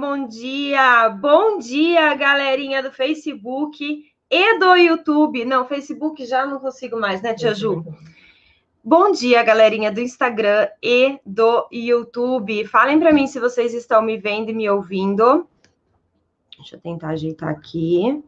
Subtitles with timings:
[0.00, 5.44] Bom dia, bom dia, galerinha do Facebook e do YouTube.
[5.44, 7.84] Não, Facebook já não consigo mais, né, Tia Ju?
[8.82, 12.64] Bom dia, galerinha do Instagram e do YouTube.
[12.64, 15.46] Falem para mim se vocês estão me vendo e me ouvindo.
[16.56, 18.24] Deixa eu tentar ajeitar aqui.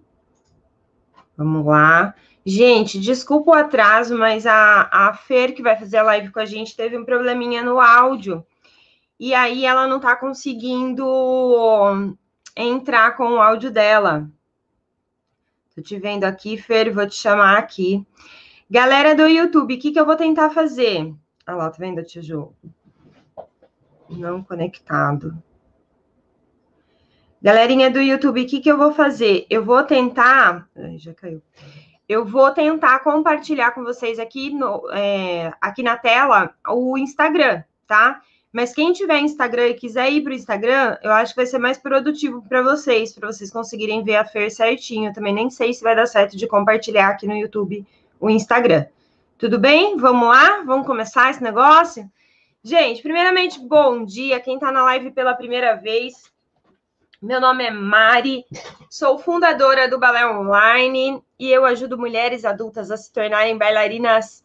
[1.34, 2.14] Vamos lá.
[2.44, 6.44] Gente, desculpa o atraso, mas a, a Fer, que vai fazer a live com a
[6.44, 8.44] gente, teve um probleminha no áudio
[9.22, 11.06] e aí ela não está conseguindo
[12.56, 14.28] entrar com o áudio dela.
[15.72, 18.04] Tô te vendo aqui, Fer, vou te chamar aqui.
[18.68, 21.14] Galera do YouTube, o que, que eu vou tentar fazer?
[21.46, 22.52] Ah lá, tá vendo, Tiju?
[24.10, 25.40] Não conectado.
[27.40, 29.46] Galerinha do YouTube, o que, que eu vou fazer?
[29.48, 30.68] Eu vou tentar.
[30.74, 31.40] Ai, já caiu.
[32.08, 38.20] Eu vou tentar compartilhar com vocês aqui, no, é, aqui na tela o Instagram, tá?
[38.52, 41.58] Mas quem tiver Instagram e quiser ir para o Instagram, eu acho que vai ser
[41.58, 45.08] mais produtivo para vocês, para vocês conseguirem ver a Fer certinho.
[45.08, 47.86] Eu também nem sei se vai dar certo de compartilhar aqui no YouTube
[48.20, 48.84] o Instagram.
[49.38, 49.96] Tudo bem?
[49.96, 50.62] Vamos lá?
[50.66, 52.08] Vamos começar esse negócio?
[52.62, 54.38] Gente, primeiramente, bom dia.
[54.38, 56.30] Quem está na live pela primeira vez,
[57.20, 58.44] meu nome é Mari,
[58.90, 64.41] sou fundadora do Balé Online e eu ajudo mulheres adultas a se tornarem bailarinas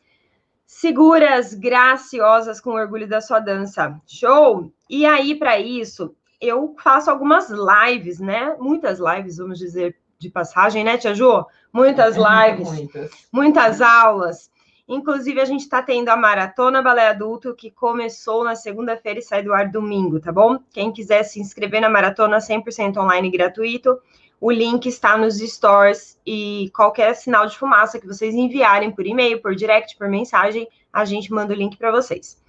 [0.67, 3.99] seguras, graciosas, com orgulho da sua dança.
[4.05, 4.69] Show?
[4.89, 8.55] E aí, para isso, eu faço algumas lives, né?
[8.59, 11.45] Muitas lives, vamos dizer, de passagem, né, Tia Ju?
[11.71, 14.51] Muitas lives, muitas, muitas aulas.
[14.89, 19.43] Inclusive, a gente está tendo a Maratona Balé Adulto, que começou na segunda-feira e sai
[19.43, 20.59] do ar domingo, tá bom?
[20.71, 23.99] Quem quiser se inscrever na maratona 100% online gratuito,
[24.39, 29.41] o link está nos stores e qualquer sinal de fumaça que vocês enviarem por e-mail,
[29.41, 32.41] por direct, por mensagem, a gente manda o link para vocês.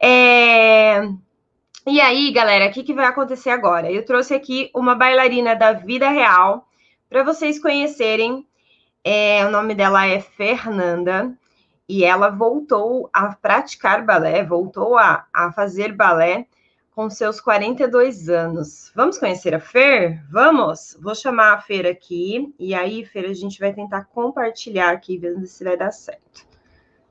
[0.00, 1.08] É...
[1.86, 3.90] E aí, galera, o que, que vai acontecer agora?
[3.90, 6.68] Eu trouxe aqui uma bailarina da vida real
[7.08, 8.46] para vocês conhecerem.
[9.04, 11.32] É, o nome dela é Fernanda
[11.88, 16.46] e ela voltou a praticar balé, voltou a, a fazer balé
[16.96, 18.90] com seus 42 anos.
[18.94, 20.24] Vamos conhecer a Fer?
[20.30, 20.96] Vamos?
[20.98, 22.54] Vou chamar a Fer aqui.
[22.58, 26.46] E aí, Fer, a gente vai tentar compartilhar aqui, vendo se vai dar certo.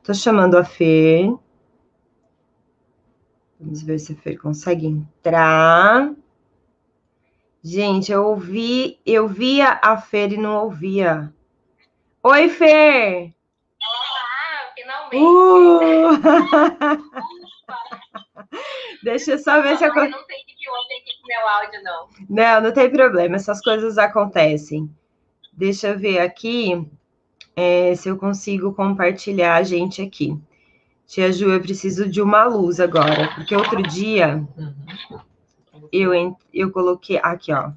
[0.03, 1.31] Tô chamando a Fer.
[3.59, 6.12] Vamos ver se a Fer consegue entrar.
[7.63, 11.31] Gente, eu ouvi, eu via a Fer e não ouvia.
[12.24, 13.35] Oi, Fer!
[13.79, 15.24] Olá, finalmente!
[15.24, 16.18] Uh!
[19.05, 19.93] Deixa eu só ver não, se eu...
[19.93, 22.07] Eu não sei que ontem aqui com meu áudio, não.
[22.27, 24.89] Não, não tem problema, essas coisas acontecem.
[25.53, 26.89] Deixa eu ver aqui
[27.55, 30.35] é, se eu consigo compartilhar a gente aqui.
[31.05, 34.44] Tia Ju, eu preciso de uma luz agora, porque outro dia
[35.91, 37.19] eu, eu coloquei.
[37.21, 37.73] Aqui, ó.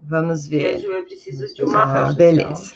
[0.00, 0.78] Vamos ver.
[0.78, 2.74] Tia Ju, eu preciso de uma ah, Beleza.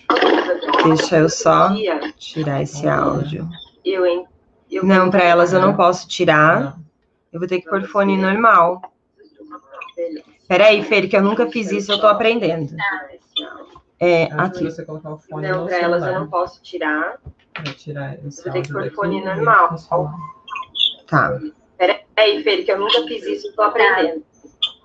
[0.84, 1.70] Deixa eu só
[2.18, 3.48] tirar esse áudio.
[3.82, 4.04] Eu,
[4.70, 6.78] eu não, para elas eu não posso tirar.
[7.36, 8.80] Eu vou ter que pôr fone normal.
[10.48, 12.74] Peraí, Fer, que eu nunca fiz isso, eu tô aprendendo.
[14.00, 14.64] É, aqui.
[14.64, 17.18] Você colocar o fone não, para elas eu não posso tirar.
[17.62, 19.76] Vou tirar esse Vou ter que pôr fone normal.
[21.06, 21.38] Tá.
[21.76, 24.24] Peraí, Fer, que eu nunca fiz isso, eu tô aprendendo.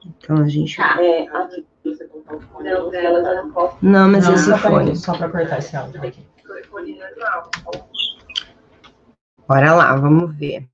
[0.05, 0.75] Então a gente.
[0.75, 1.01] Tá.
[1.01, 1.65] É, aqui.
[1.85, 3.77] Não, para elas eu não posso.
[3.81, 4.85] Não, mas Não, esse só fone.
[4.87, 6.27] Pra, só para cortar esse áudio aqui.
[9.47, 10.70] Bora lá, vamos ver.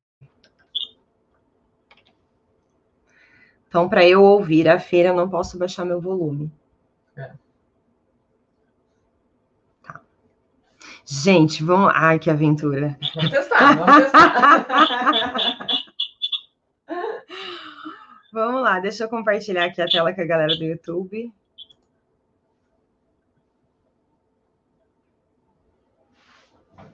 [3.78, 6.52] Então, para eu ouvir a feira, eu não posso baixar meu volume.
[7.16, 7.32] É.
[9.84, 10.02] Tá.
[11.06, 11.92] Gente, vamos.
[11.94, 12.98] Ai, que aventura.
[13.14, 15.68] Vamos testar, vamos testar.
[18.34, 21.32] vamos lá, deixa eu compartilhar aqui a tela com a galera do YouTube.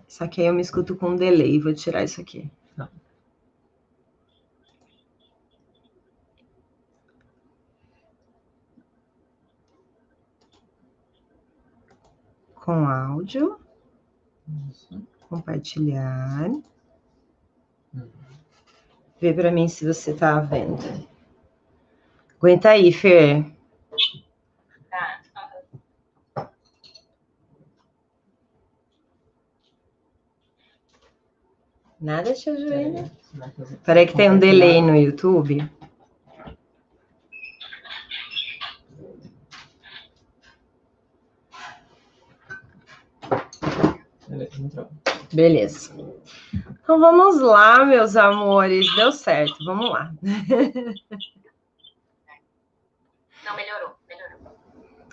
[0.06, 1.58] Só que aí eu me escuto com um delay.
[1.62, 2.52] Vou tirar isso aqui.
[12.64, 13.60] Com áudio.
[14.72, 15.06] Isso.
[15.28, 16.50] Compartilhar.
[19.20, 20.78] Vê para mim se você tá vendo.
[22.38, 23.46] Aguenta aí, Fer.
[32.00, 33.12] Nada, tia Joelha.
[33.84, 35.70] Peraí que tem um delay no YouTube.
[45.32, 45.94] Beleza.
[46.84, 48.94] Então vamos lá, meus amores.
[48.96, 50.12] Deu certo, vamos lá.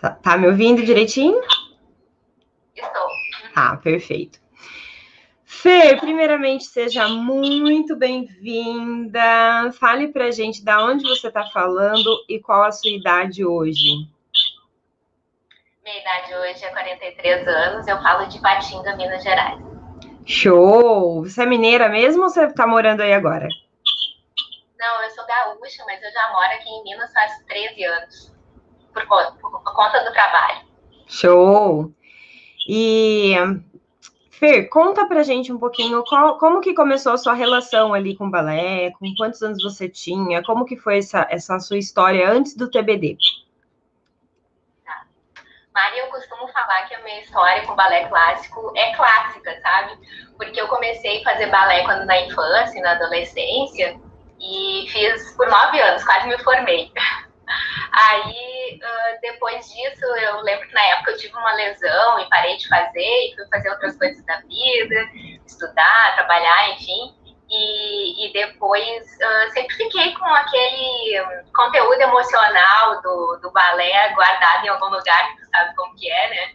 [0.01, 1.41] Tá, tá me ouvindo direitinho?
[2.75, 3.09] Estou.
[3.55, 4.41] Tá, perfeito.
[5.45, 9.71] Fê, primeiramente, seja muito bem-vinda.
[9.73, 14.09] Fale pra gente da onde você está falando e qual a sua idade hoje.
[15.91, 19.61] Minha idade hoje é 43 anos, eu falo de Patinga, Minas Gerais.
[20.25, 21.25] Show!
[21.25, 23.49] Você é mineira mesmo ou você está morando aí agora?
[24.79, 28.33] Não, eu sou gaúcha, mas eu já moro aqui em Minas faz 13 anos,
[28.95, 30.61] por conta, por conta do trabalho.
[31.09, 31.93] Show!
[32.69, 33.35] E
[34.31, 38.29] Fer, conta pra gente um pouquinho qual, como que começou a sua relação ali com
[38.29, 42.57] o balé, com quantos anos você tinha, como que foi essa, essa sua história antes
[42.57, 43.17] do TBD?
[45.97, 49.99] Eu costumo falar que a minha história com balé clássico é clássica, sabe?
[50.37, 53.99] Porque eu comecei a fazer balé quando na infância, na adolescência,
[54.39, 56.93] e fiz por nove anos, quase me formei.
[57.93, 58.79] Aí,
[59.21, 63.01] depois disso, eu lembro que na época eu tive uma lesão e parei de fazer
[63.01, 65.11] e fui fazer outras coisas da vida,
[65.47, 67.15] estudar, trabalhar, enfim.
[67.51, 74.69] E, e depois uh, sempre fiquei com aquele conteúdo emocional do, do balé guardado em
[74.69, 76.53] algum lugar, que sabe como que é, né?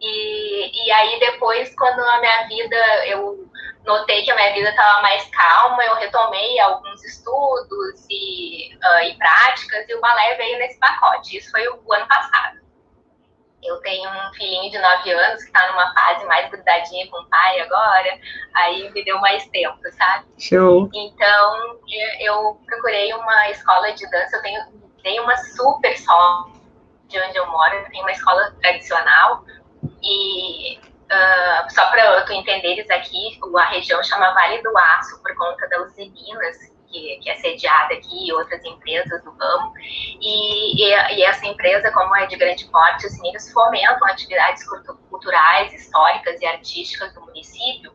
[0.00, 3.48] E, e aí depois, quando a minha vida, eu
[3.86, 9.16] notei que a minha vida estava mais calma, eu retomei alguns estudos e, uh, e
[9.16, 11.36] práticas, e o balé veio nesse pacote.
[11.36, 12.63] Isso foi o ano passado.
[13.64, 17.26] Eu tenho um filhinho de 9 anos que está numa fase mais grudadinha com o
[17.28, 18.18] pai agora,
[18.54, 20.26] aí me deu mais tempo, sabe?
[20.38, 20.90] Show!
[20.92, 21.80] Então,
[22.20, 24.60] eu procurei uma escola de dança, eu tenho,
[25.02, 26.60] tenho uma super sorte
[27.08, 29.44] de onde eu moro, tem uma escola tradicional,
[30.02, 35.68] e Uh, só para tu entenderes aqui, a região chama Vale do Aço por conta
[35.68, 39.72] da Usiminas, que, que é sediada aqui, e outras empresas do ramo.
[40.20, 44.64] E, e, e, essa empresa, como é de grande porte, os meninos fomentam atividades
[45.10, 47.92] culturais, históricas e artísticas do município.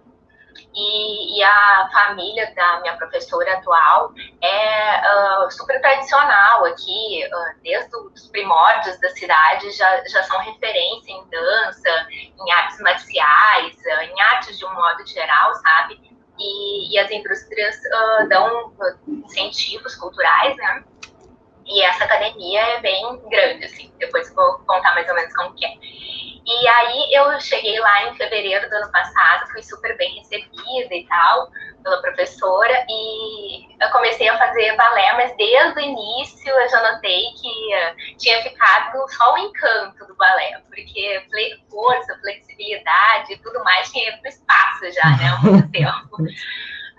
[0.75, 7.95] E, e, a família da minha professora atual é uh, super tradicional aqui, uh, desde
[7.95, 14.21] os primórdios da cidade já, já são referência em dança, em artes marciais, uh, em
[14.21, 16.18] artes de um modo geral, sabe?
[16.39, 17.75] E, e as indústrias
[18.29, 18.73] dão
[19.07, 20.83] incentivos culturais, né?
[21.69, 25.53] E essa academia é bem grande, assim, depois eu vou contar mais ou menos como
[25.55, 25.73] que é.
[26.45, 31.05] E aí eu cheguei lá em fevereiro do ano passado, fui super bem recebida e
[31.07, 31.47] tal,
[31.83, 37.21] pela professora, e eu comecei a fazer balé, mas desde o início eu já notei
[37.39, 41.23] que uh, tinha ficado só o encanto do balé, porque
[41.69, 46.17] força, flexibilidade e tudo mais tinha ido pro espaço já, né, há muito tempo.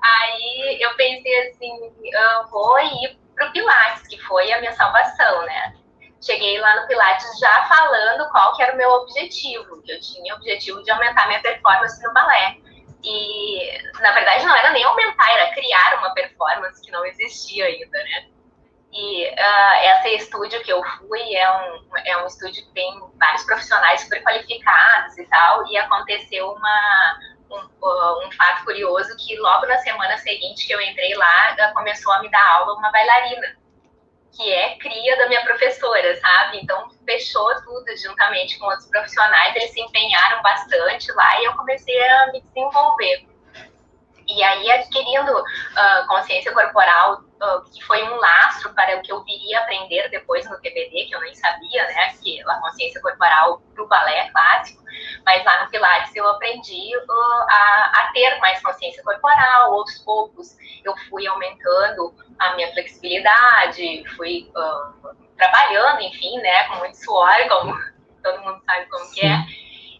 [0.02, 5.75] Aí eu pensei assim, eu vou ir pro Pilates, que foi a minha salvação, né?
[6.21, 10.35] cheguei lá no Pilates já falando qual que era o meu objetivo, que eu tinha
[10.35, 12.59] o objetivo de aumentar minha performance no balé.
[13.03, 17.99] E, na verdade, não era nem aumentar, era criar uma performance que não existia ainda,
[17.99, 18.27] né?
[18.93, 23.45] E uh, esse estúdio que eu fui é um, é um estúdio que tem vários
[23.45, 27.19] profissionais super qualificados e tal, e aconteceu uma,
[27.50, 32.20] um, um fato curioso que logo na semana seguinte que eu entrei lá, começou a
[32.20, 33.61] me dar aula uma bailarina
[34.32, 36.61] que é cria da minha professora, sabe?
[36.62, 42.01] Então, fechou tudo juntamente com outros profissionais, eles se empenharam bastante lá e eu comecei
[42.01, 43.29] a me desenvolver.
[44.29, 47.25] E aí, adquirindo uh, consciência corporal,
[47.73, 51.20] que foi um lastro para o que eu viria aprender depois no TBD, que eu
[51.20, 54.82] nem sabia, né, que a consciência corporal para o balé clássico,
[55.25, 60.56] mas lá no Pilates eu aprendi uh, a, a, ter mais consciência corporal, aos poucos
[60.85, 64.51] eu fui aumentando a minha flexibilidade, fui
[65.37, 67.75] trabalhando, enfim, né, com muito suor, como
[68.23, 69.39] todo mundo sabe como que é,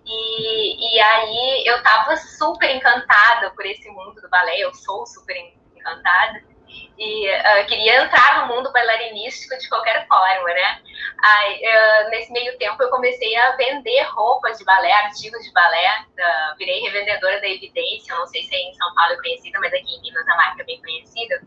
[0.05, 5.37] e, e aí eu tava super encantada por esse mundo do balé, eu sou super
[5.77, 6.50] encantada.
[6.99, 10.83] E uh, queria entrar no mundo bailarinístico de qualquer forma, né?
[11.23, 16.01] Aí, uh, nesse meio tempo eu comecei a vender roupas de balé, artigos de balé,
[16.01, 19.73] uh, virei revendedora da Evidência, não sei se é em São Paulo é conhecida, mas
[19.73, 21.41] aqui em Minas a marca é bem conhecida.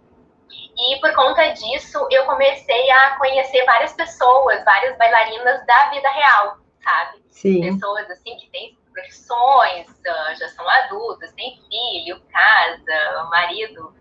[0.76, 6.58] E por conta disso, eu comecei a conhecer várias pessoas, várias bailarinas da vida real,
[6.84, 7.24] sabe?
[7.30, 7.62] Sim.
[7.62, 13.94] Pessoas assim que têm profissões, ah, já são adultas, têm filho, casa, marido,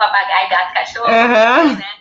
[0.00, 1.76] papagaio, gato, cachorro, uhum.
[1.76, 1.94] né?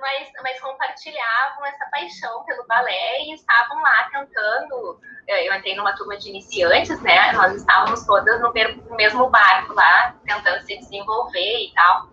[0.00, 5.00] Mas, mas compartilhavam essa paixão pelo balé e estavam lá tentando.
[5.28, 7.32] Eh, eu entrei numa turma de iniciantes, né?
[7.32, 8.52] Nós estávamos todas no
[8.96, 12.11] mesmo barco lá, tentando se desenvolver e tal.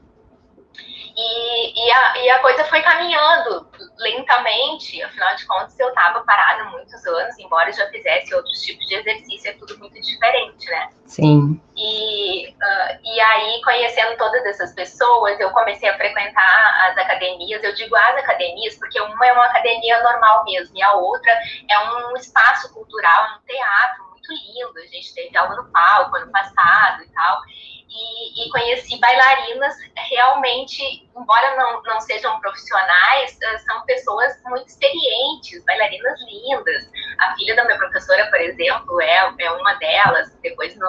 [1.22, 5.04] E, e, a, e a coisa foi caminhando lentamente.
[5.04, 9.50] Afinal de contas, eu estava parada muitos anos, embora já fizesse outros tipos de exercício,
[9.50, 10.90] é tudo muito diferente, né?
[11.06, 11.62] Sim.
[11.76, 17.62] E, uh, e aí, conhecendo todas essas pessoas, eu comecei a frequentar as academias.
[17.64, 21.38] Eu digo as academias porque uma é uma academia normal mesmo, e a outra
[21.70, 24.80] é um espaço cultural, um teatro muito lindo.
[24.80, 27.42] A gente teve aula no palco ano passado e tal
[27.90, 29.76] e, e, conheci bailarinas
[30.10, 36.90] realmente, embora não, não sejam profissionais, eh, são pessoas muito experientes, bailarinas lindas.
[37.20, 40.36] A filha da minha professora, por exemplo, é, é uma delas.
[40.42, 40.88] Depois no,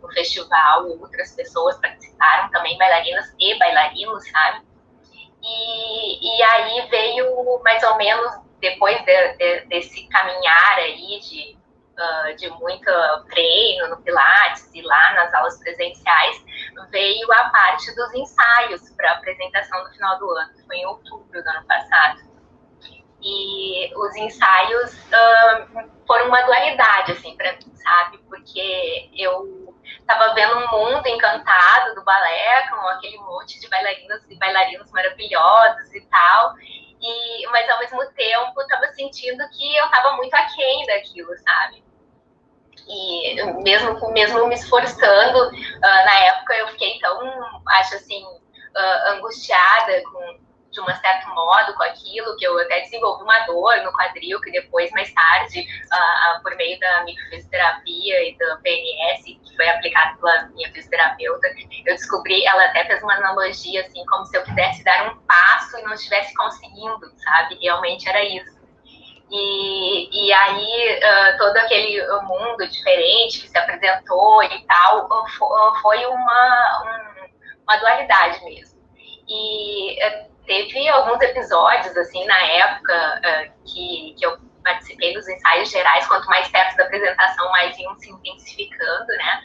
[0.00, 4.66] no festival, outras pessoas participaram também, bailarinas e bailarinos, sabe?
[5.42, 11.61] E, e aí veio mais ou menos depois de, de, desse caminhar aí de
[12.02, 12.90] uh, de muito
[13.30, 16.44] treino no Pilates e lá nas aulas presenciais,
[16.90, 21.48] veio a parte dos ensaios para apresentação no final do ano, foi em outubro do
[21.48, 22.32] ano passado.
[23.24, 28.18] E os ensaios uh, foram uma dualidade, assim, para mim, sabe?
[28.28, 34.36] Porque eu estava vendo um mundo encantado do balé, com aquele monte de bailarinas e
[34.36, 36.54] bailarinos maravilhosos e tal,
[37.00, 41.84] e, mas ao mesmo tempo estava sentindo que eu estava muito aquém daquilo, sabe?
[42.88, 47.18] E mesmo, mesmo me esforçando, uh, na época eu fiquei tão,
[47.68, 50.38] acho assim, uh, angustiada com,
[50.72, 54.50] de um certo modo com aquilo, que eu até desenvolvi uma dor no quadril, que
[54.50, 60.46] depois, mais tarde, uh, por meio da microfisioterapia e do PNS, que foi aplicado pela
[60.48, 61.48] minha fisioterapeuta,
[61.86, 65.78] eu descobri, ela até fez uma analogia, assim, como se eu quisesse dar um passo
[65.78, 67.58] e não estivesse conseguindo, sabe?
[67.60, 68.61] Realmente era isso.
[69.34, 75.08] E, e aí, uh, todo aquele mundo diferente que se apresentou e tal,
[75.80, 78.78] foi uma, um, uma dualidade mesmo.
[79.26, 85.70] E uh, teve alguns episódios, assim, na época uh, que, que eu participei dos ensaios
[85.70, 89.40] gerais, quanto mais perto da apresentação, mais iam se intensificando, né?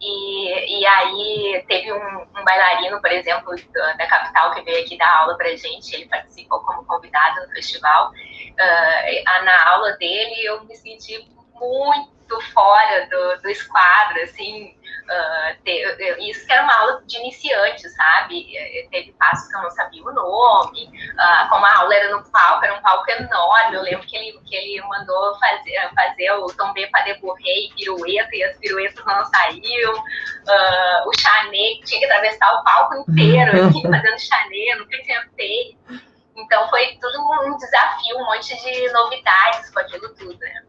[0.00, 4.98] E, e aí teve um, um bailarino, por exemplo, da, da, capital que veio aqui
[4.98, 8.10] dar aula pra gente, ele participou como convidado no festival.
[8.10, 11.18] Uh, na aula dele eu me senti
[11.54, 12.15] muito
[12.52, 14.74] fora do, do esquadro, assim,
[15.06, 18.46] uh, te, isso que era uma aula de iniciante, sabe?
[18.90, 22.64] Teve passos que eu não sabia o nome, uh, como a aula era no palco,
[22.64, 26.86] era um palco enorme, eu lembro que ele, que ele mandou fazer, fazer o tombé
[26.88, 32.52] para deborrer e pirueta, e as piruetas não saíam, uh, o chanê, tinha que atravessar
[32.54, 36.06] o palco inteiro, aqui, fazendo chanê, nunca tinha feito.
[36.36, 40.62] Então foi tudo um desafio, um monte de novidades com aquilo tudo, né?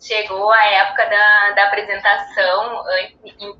[0.00, 2.84] Chegou a época da, da apresentação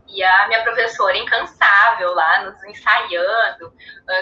[0.09, 3.73] e a minha professora incansável lá, nos ensaiando,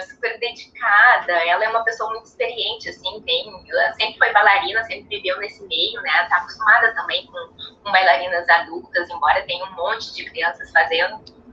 [0.08, 1.32] super dedicada.
[1.32, 5.62] Ela é uma pessoa muito experiente, assim, tem, ela sempre foi bailarina, sempre viveu nesse
[5.66, 6.10] meio, né?
[6.16, 11.43] Ela tá acostumada também com, com bailarinas adultas, embora tenha um monte de crianças fazendo.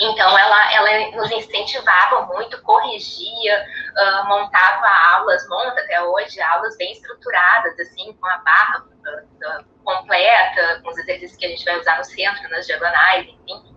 [0.00, 6.92] Então, ela, ela nos incentivava muito, corrigia, uh, montava aulas, monta até hoje aulas bem
[6.92, 11.78] estruturadas, assim, com a barra uh, uh, completa, com os exercícios que a gente vai
[11.78, 13.70] usar no centro, nas diagonais, enfim.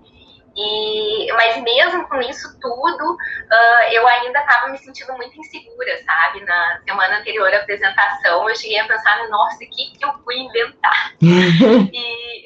[0.55, 3.17] E, mas mesmo com isso tudo,
[3.91, 6.45] eu ainda estava me sentindo muito insegura, sabe?
[6.45, 10.37] Na semana anterior à apresentação, eu cheguei a pensar, nossa, o que, que eu fui
[10.37, 11.15] inventar?
[11.23, 12.45] e,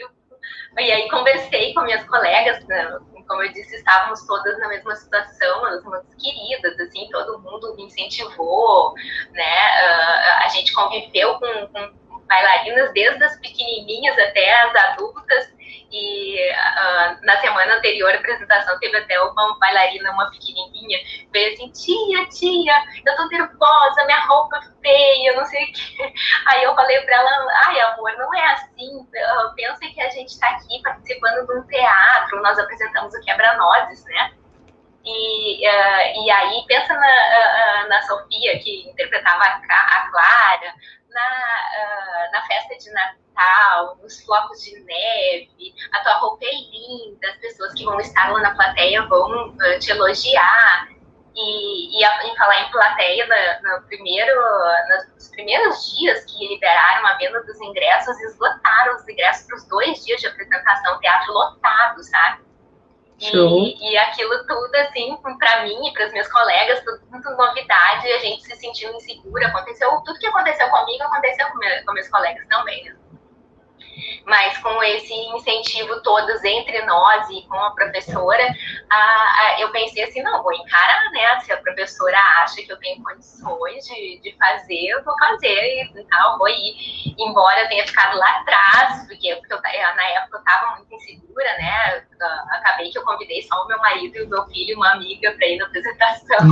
[0.80, 2.98] e aí conversei com minhas colegas, né,
[3.28, 7.84] como eu disse, estávamos todas na mesma situação, as muito queridas, assim, todo mundo me
[7.84, 8.94] incentivou,
[9.32, 9.68] né?
[9.84, 15.57] Uh, a gente conviveu com, com bailarinas desde as pequenininhas até as adultas
[15.92, 21.00] e uh, na semana anterior à apresentação teve até uma bailarina, uma pequenininha,
[21.32, 22.74] veio assim, tia, tia,
[23.06, 26.14] eu tô nervosa, minha roupa feia, não sei o quê.
[26.48, 29.08] Aí eu falei pra ela, ai amor, não é assim,
[29.56, 34.32] pensa que a gente tá aqui participando de um teatro, nós apresentamos o Quebra-Nozes, né?
[35.06, 40.74] E, uh, e aí pensa na, uh, na Sofia, que interpretava a, a Clara,
[41.18, 47.38] na, na festa de Natal, nos flocos de neve, a tua roupa é linda, as
[47.38, 50.90] pessoas que vão estar lá na plateia vão uh, te elogiar.
[51.40, 53.28] E, e a, falar em plateia,
[53.62, 54.34] no, no primeiro,
[55.14, 60.04] nos primeiros dias que liberaram a venda dos ingressos, esgotaram os ingressos para os dois
[60.04, 62.47] dias de apresentação, teatro lotado, sabe?
[63.20, 68.08] E, e, aquilo tudo, assim, para mim e para os meus colegas, tudo, tudo novidade,
[68.12, 69.48] a gente se sentiu insegura.
[69.48, 72.94] Aconteceu, tudo que aconteceu comigo aconteceu com, meu, com meus colegas também.
[74.26, 78.44] Mas com esse incentivo todos entre nós e com a professora,
[78.90, 81.40] a, a, eu pensei assim, não, vou encarar, né?
[81.42, 86.04] Se a professora acha que eu tenho condições de, de fazer, eu vou fazer e
[86.10, 87.16] tal, vou ir.
[87.18, 91.58] Embora eu tenha ficado lá atrás, porque, porque eu, na época eu estava muito insegura,
[91.58, 92.04] né?
[92.52, 95.48] Acabei que eu convidei só o meu marido e o meu filho, uma amiga, para
[95.48, 96.48] ir na apresentação.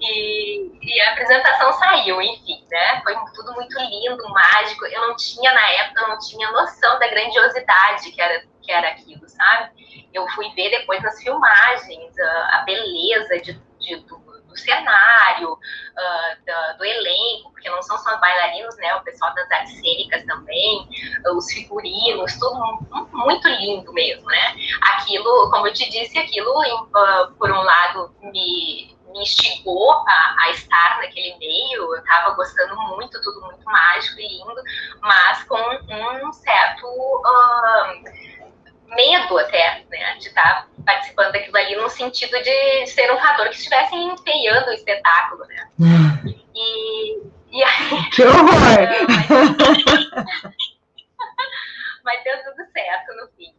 [0.00, 3.00] e, e a apresentação saiu, enfim, né?
[3.02, 4.86] Foi tudo muito lindo, mágico.
[4.86, 8.88] Eu não tinha, na época, eu não tinha noção da grandiosidade que era, que era
[8.90, 10.08] aquilo, sabe?
[10.14, 16.78] Eu fui ver depois nas filmagens a, a beleza de, de do, do, cenário, uh,
[16.78, 18.94] do elenco, porque não são só bailarinos, né?
[18.94, 20.88] O pessoal das artes cênicas também,
[21.34, 22.78] os figurinos, tudo
[23.12, 24.54] muito lindo mesmo, né?
[24.82, 30.50] Aquilo, como eu te disse, aquilo, uh, por um lado, me me instigou a, a,
[30.50, 31.94] estar naquele meio.
[31.94, 34.62] Eu estava gostando muito, tudo muito mágico e lindo,
[35.00, 38.02] mas com um certo uh,
[38.94, 43.56] medo até, né, de estar participando daquilo ali no sentido de ser um fator que
[43.56, 45.68] estivesse empenhando o espetáculo, né.
[46.54, 48.10] E, e aí...
[48.12, 48.46] Que horror!
[52.06, 53.52] mas deu tudo certo no fim.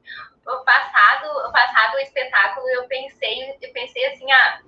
[0.47, 4.61] O passado, o passado espetáculo, eu pensei, eu pensei assim, ah,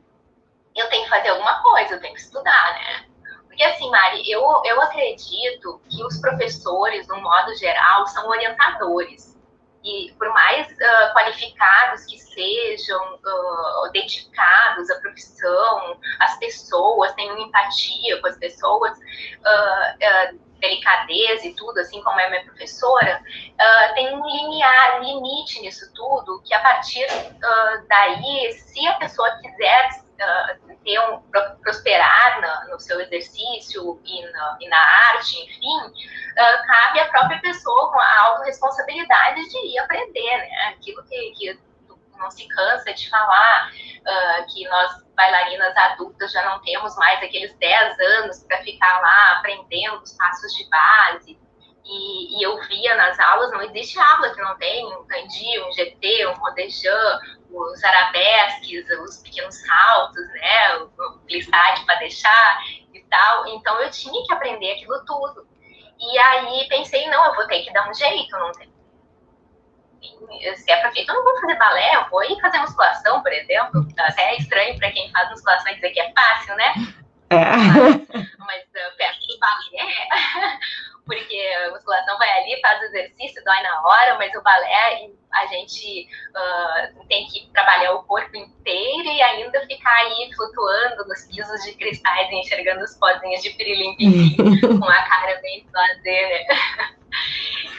[0.75, 3.05] eu tenho que fazer alguma coisa, eu tenho que estudar, né?
[3.47, 9.37] Porque assim, Mari, eu, eu acredito que os professores, no modo geral, são orientadores.
[9.83, 18.19] E por mais uh, qualificados que sejam, uh, dedicados à profissão, as pessoas, tenham empatia
[18.21, 23.23] com as pessoas, uh, delicadeza e tudo, assim como é minha professora,
[23.95, 27.07] tem um limiar, um limite nisso tudo, que a partir
[27.87, 31.21] daí, se a pessoa quiser uh, ter um,
[31.61, 37.39] prosperar na, no seu exercício e na, e na arte, enfim, uh, cabe à própria
[37.41, 40.73] pessoa com a autorresponsabilidade de ir aprender, né?
[40.75, 41.59] Aquilo que, que
[42.17, 47.53] não se cansa de falar, uh, que nós bailarinas adultas já não temos mais aqueles
[47.57, 51.37] 10 anos para ficar lá aprendendo os passos de base.
[51.83, 55.71] E, e, eu via nas aulas, não existe aula que não tem um candi, um
[55.71, 57.19] GT, um rodejã,
[57.51, 62.59] os arabesques, os pequenos saltos, né, o, o glissade para deixar
[62.93, 63.47] e tal.
[63.47, 65.47] Então eu tinha que aprender aquilo tudo.
[65.99, 68.69] E aí pensei, não, eu vou ter que dar um jeito, não tem.
[70.55, 73.31] Se é pra feito, eu não vou fazer balé, eu vou ir fazer musculação, por
[73.33, 73.85] exemplo.
[73.97, 76.73] Até é estranho para quem faz musculação dizer que é fácil, né?
[77.29, 77.45] É.
[77.45, 80.59] Mas, mas uh, perto do balé,
[81.09, 85.45] porque a musculação vai ali, faz o exercício, dói na hora, mas o balé a
[85.47, 91.63] gente uh, tem que trabalhar o corpo inteiro e ainda ficar aí flutuando nos pisos
[91.63, 93.95] de cristais, enxergando os pozinhos de pirilim
[94.61, 96.45] com a cara bem fazer, né?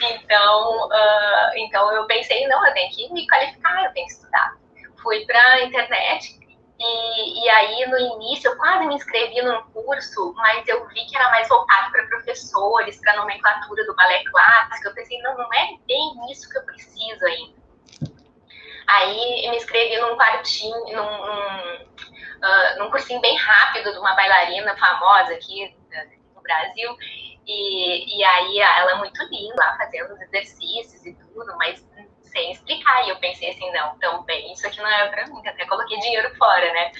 [0.11, 4.57] então, uh, então eu pensei, não, eu tenho que me qualificar, eu tenho que estudar.
[5.01, 6.37] Fui para a internet,
[6.83, 11.15] e, e, aí, no início, eu quase me inscrevi num curso, mas eu vi que
[11.15, 14.87] era mais voltado para professores, para nomenclatura do balé clássico.
[14.87, 17.61] Eu pensei, não, não é bem isso que eu preciso ainda.
[18.87, 24.15] Aí, eu me inscrevi num quartinho, num, num, uh, num cursinho bem rápido de uma
[24.15, 25.75] bailarina famosa aqui
[26.35, 26.97] no Brasil.
[27.45, 31.79] E, e aí, ela é muito linda lá, fazendo os exercícios e tudo, mas
[32.31, 33.05] sem explicar.
[33.05, 36.33] E eu pensei assim, não, também isso aqui não é para mim, até coloquei dinheiro
[36.37, 36.91] fora, né?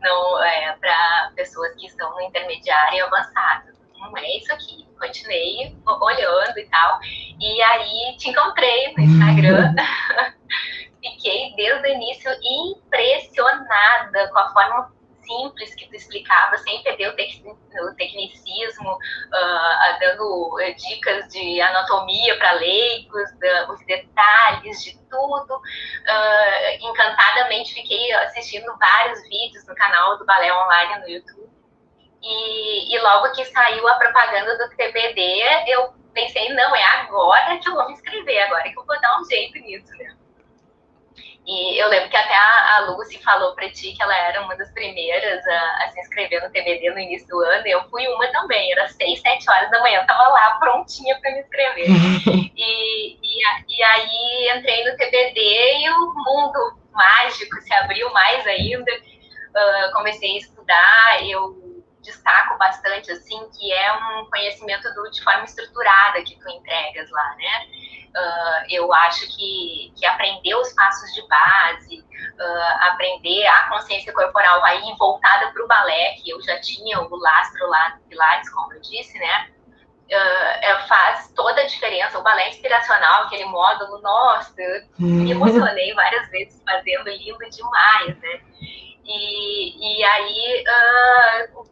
[0.00, 3.70] Não é para pessoas que estão no intermediário e avançado.
[3.98, 4.88] Não é isso aqui.
[4.98, 6.98] Continuei olhando e tal.
[7.40, 9.74] E aí te encontrei no Instagram.
[11.00, 14.92] Fiquei desde o início impressionada com a forma
[15.30, 21.60] simples que tu explicava, sem perder o, tec o tecnicismo, uh, dando uh, dicas de
[21.60, 25.60] anatomia para leigos, uh, os detalhes de tudo.
[26.06, 31.50] Ah, encantadamente fiquei assistindo vários vídeos no canal do Balé Online no YouTube.
[32.22, 37.68] E, e logo que saiu a propaganda do TBD, eu pensei, não, é agora que
[37.68, 40.14] eu vou me inscrever, agora que eu vou dar um jeito nisso, né?
[41.46, 44.56] E eu lembro que até a, a Lucy falou para ti que ela era uma
[44.56, 47.66] das primeiras a, a, se inscrever no TBD no início do ano.
[47.66, 51.32] Eu fui uma também, era seis, sete horas da manhã, eu tava lá prontinha para
[51.32, 51.86] me inscrever.
[52.56, 58.92] e, e, e, aí entrei no TBD e o mundo mágico se abriu mais ainda.
[58.92, 61.69] Uh, comecei a estudar, eu
[62.02, 67.36] destaco bastante assim que é um conhecimento do, de forma estruturada que tu entregas lá,
[67.36, 67.66] né?
[68.10, 74.64] Uh, eu acho que, que aprender os passos de base, uh, aprender a consciência corporal
[74.64, 78.72] aí voltada para o balé, que eu já tinha o lastro lá do Pilates, como
[78.72, 79.50] eu disse, né?
[80.10, 82.18] uh, faz toda a diferença.
[82.18, 88.40] O balé inspiracional, aquele módulo, nossa, eu me emocionei várias vezes fazendo, lindo demais, né?
[89.04, 91.70] E, e aí uh,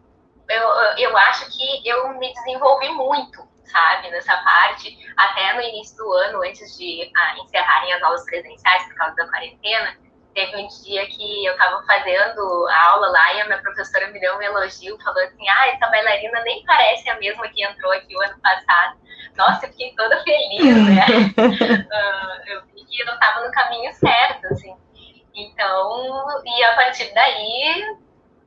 [0.48, 6.12] eu, eu acho que eu me desenvolvi muito, sabe, nessa parte, até no início do
[6.12, 9.96] ano, antes de uh, encerrarem as aulas presenciais por causa da quarentena,
[10.34, 14.20] teve um dia que eu estava fazendo a aula lá e a minha professora me
[14.20, 18.16] deu um elogio, falou assim, ah, essa bailarina nem parece a mesma que entrou aqui
[18.16, 18.96] o ano passado.
[19.36, 21.06] Nossa, eu fiquei toda feliz, né?
[21.36, 24.74] uh, eu vi que eu estava no caminho certo, assim.
[25.34, 27.96] Então, e a partir daí,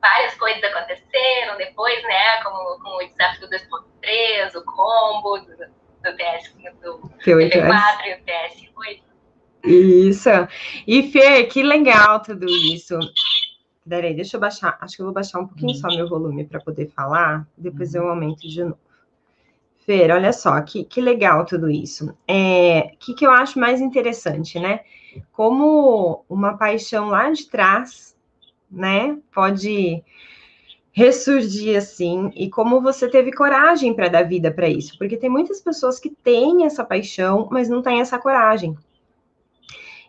[0.02, 2.42] várias coisas aconteceram depois, né?
[2.42, 9.02] Como, como o desafio 2.3, o combo do, do TS, do T4 e o TS8.
[9.64, 10.28] Isso.
[10.86, 12.98] E Fê, que legal tudo isso.
[13.88, 14.76] Peraí, deixa eu baixar.
[14.80, 17.46] Acho que eu vou baixar um pouquinho só meu volume para poder falar.
[17.56, 18.78] Depois eu aumento de novo.
[19.84, 22.10] Fer, olha só, que, que legal tudo isso.
[22.10, 24.80] O é, que, que eu acho mais interessante, né?
[25.32, 28.16] Como uma paixão lá de trás,
[28.72, 30.02] né, pode
[30.92, 35.60] ressurgir assim, e como você teve coragem para dar vida para isso, porque tem muitas
[35.60, 38.76] pessoas que têm essa paixão, mas não têm essa coragem.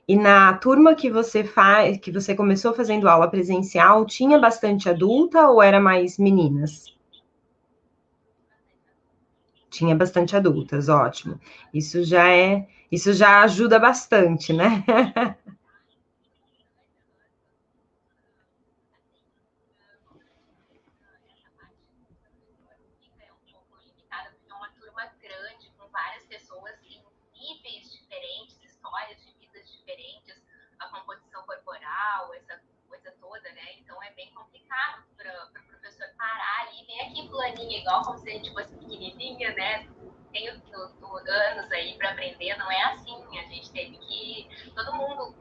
[0.06, 5.48] E na turma que você faz, que você começou fazendo aula presencial, tinha bastante adulta
[5.48, 6.94] ou era mais meninas?
[9.70, 11.40] Tinha bastante adultas, ótimo.
[11.74, 14.84] Isso já é, isso já ajuda bastante, né?
[37.34, 39.88] fulaninha, igual como se a gente fosse pequenininha, né?
[40.32, 43.16] Tem anos aí para aprender, não é assim.
[43.38, 44.72] A gente teve que.
[44.76, 45.36] Todo mundo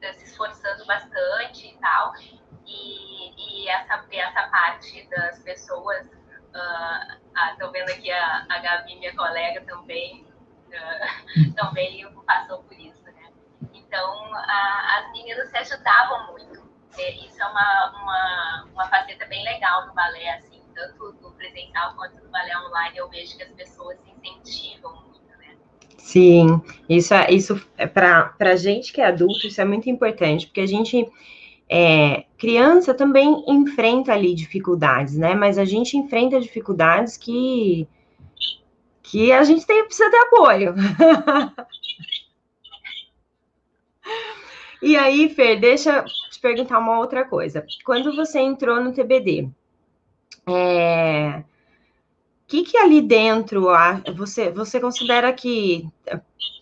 [0.00, 2.12] tá se esforçando bastante e tal.
[2.66, 6.06] E, e essa, essa parte das pessoas.
[7.52, 10.24] Estou uh, vendo aqui a, a Gabi, minha colega, também,
[10.68, 13.32] uh, também passou por isso, né?
[13.72, 16.63] Então, as meninas se ajudavam muito.
[17.02, 22.20] Isso é uma, uma, uma faceta bem legal do balé, assim, tanto do presencial quanto
[22.20, 25.56] do balé online, eu vejo que as pessoas se incentivam muito, né?
[25.98, 30.46] Sim, isso é isso é para a gente que é adulto, isso é muito importante,
[30.46, 31.10] porque a gente
[31.68, 35.34] é, criança também enfrenta ali dificuldades, né?
[35.34, 37.88] Mas a gente enfrenta dificuldades que
[39.02, 40.74] que a gente tem, precisa ter apoio.
[44.84, 47.64] e aí, Fer, deixa eu te perguntar uma outra coisa.
[47.84, 49.48] Quando você entrou no TBD,
[50.46, 51.42] é,
[52.44, 53.68] o que, que ali dentro
[54.14, 55.88] você, você considera que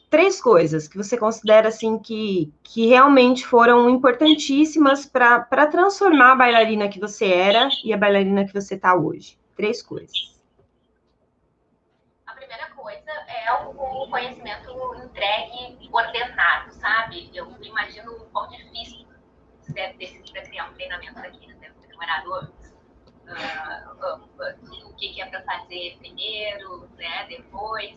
[0.09, 6.89] três coisas que você considera assim que, que realmente foram importantíssimas para transformar a bailarina
[6.89, 9.39] que você era e a bailarina que você está hoje?
[9.57, 10.39] Três coisas.
[12.27, 12.67] A primeira
[13.57, 17.31] coisa é o conhecimento entregue ordenado, sabe?
[17.35, 19.07] Eu imagino o quão difícil
[19.69, 21.55] deve ter sido para criar um treinamento aqui, né?
[21.61, 22.75] deve ter demorado anos
[23.27, 27.95] uh, uh, o que, é para fazer primeiro, né, depois,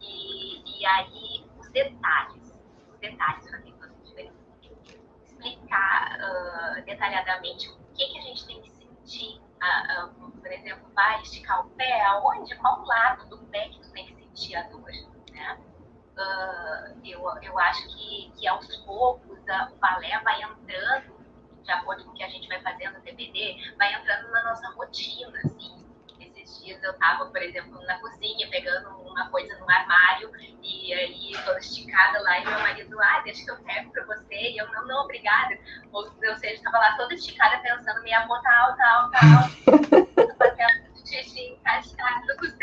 [0.00, 2.54] e, e aí os detalhes,
[2.92, 4.30] os detalhes fazem toda a.
[5.24, 9.40] Explicar uh, detalhadamente o que, que a gente tem que sentir,
[10.40, 14.19] por exemplo, vai esticar o pé, aonde, qual lado do pé que tu tem que
[14.34, 14.90] sentir a dor,
[15.32, 15.58] né?
[17.04, 21.20] eu, eu acho que, que aos poucos o balé vai entrando
[21.62, 24.68] de acordo com o que a gente vai fazendo no TBD, vai entrando na nossa
[24.70, 25.86] rotina, assim.
[26.18, 30.30] Esses dias eu estava, por exemplo, na cozinha, pegando uma coisa no armário,
[30.62, 34.34] e aí toda esticada lá, e meu marido, ah, deixa que eu pego para você,
[34.34, 35.58] e eu, não, não, obrigada.
[35.92, 39.18] Ou, ou seja, estava lá toda esticada, pensando, minha mão tá alta, alta,
[39.76, 39.99] alta,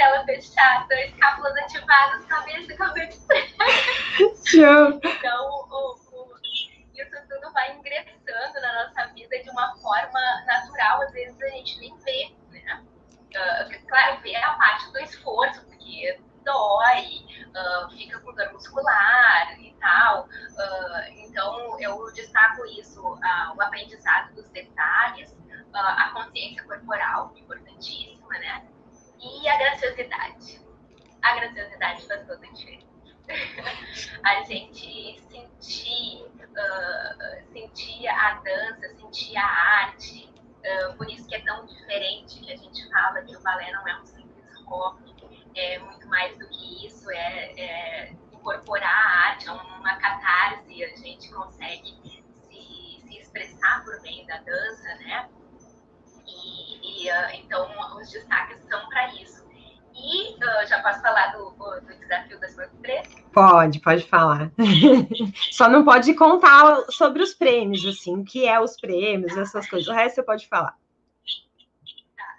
[0.08, 3.34] costela fechada, escápulas ativadas, cabeça, cabeça.
[4.46, 5.00] Show!
[5.04, 5.98] Então, o,
[6.94, 11.80] isso tudo vai ingressando na nossa vida de uma forma natural, às vezes a gente
[11.80, 12.84] nem vê, né?
[13.36, 19.74] Uh, claro, vê a parte do esforço, porque dói, uh, fica com dor muscular e
[19.80, 20.24] tal.
[20.26, 25.36] Uh, então, eu destaco isso, o aprendizado dos detalhes,
[25.74, 28.66] a consciência corporal, importantíssima, né?
[29.20, 30.62] E a graciosidade.
[31.22, 32.88] A graciosidade faz toda a diferença.
[34.24, 40.34] a gente sentir, uh, sentir a dança, sentir a arte.
[40.60, 43.88] Uh, por isso que é tão diferente que a gente fala que o balé não
[43.88, 45.16] é um simples hobby,
[45.56, 46.38] é muito mais
[46.84, 53.84] isso, é, é incorporar a arte, é uma catarse, a gente consegue se, se expressar
[53.84, 55.30] por meio da dança, né?
[56.28, 59.48] E, e uh, então os destaques são para isso.
[59.94, 63.08] E uh, já posso falar do, do desafio das três?
[63.34, 64.52] Pode, pode falar.
[65.52, 69.88] Só não pode contar sobre os prêmios, assim, o que é os prêmios, essas coisas.
[69.88, 70.76] O resto você pode falar.
[72.16, 72.38] Tá.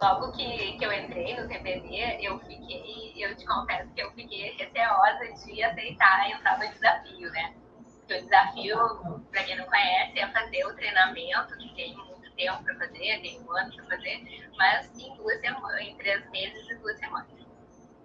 [0.00, 4.56] Logo que, que eu entrei no TBD, eu fiquei, eu te confesso que eu fiquei
[4.56, 7.54] receosa de aceitar entrar no desafio, né?
[7.98, 11.94] Porque o desafio, para quem não conhece, é fazer o treinamento que tem
[12.38, 16.70] tempo para fazer, tem um ano para fazer, mas em duas semanas, em três meses
[16.70, 17.28] e duas semanas.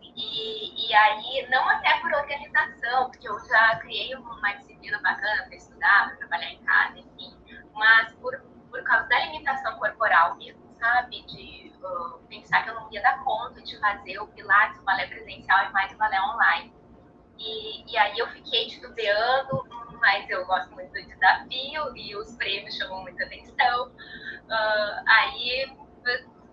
[0.02, 5.56] E, e aí, não até por organização, porque eu já criei uma disciplina bacana para
[5.56, 7.36] estudar, para trabalhar em casa, enfim,
[7.74, 8.38] mas por,
[8.70, 11.24] por causa da limitação corporal mesmo, sabe?
[11.24, 15.08] De uh, pensar que eu não ia dar conta de fazer o Pilates, o balé
[15.08, 16.74] presencial e mais o balé online.
[17.40, 19.68] E, e aí eu fiquei titubeando,
[20.00, 23.92] mas eu gosto muito do desafio e os prêmios chamam muita atenção.
[24.50, 25.72] Uh, aí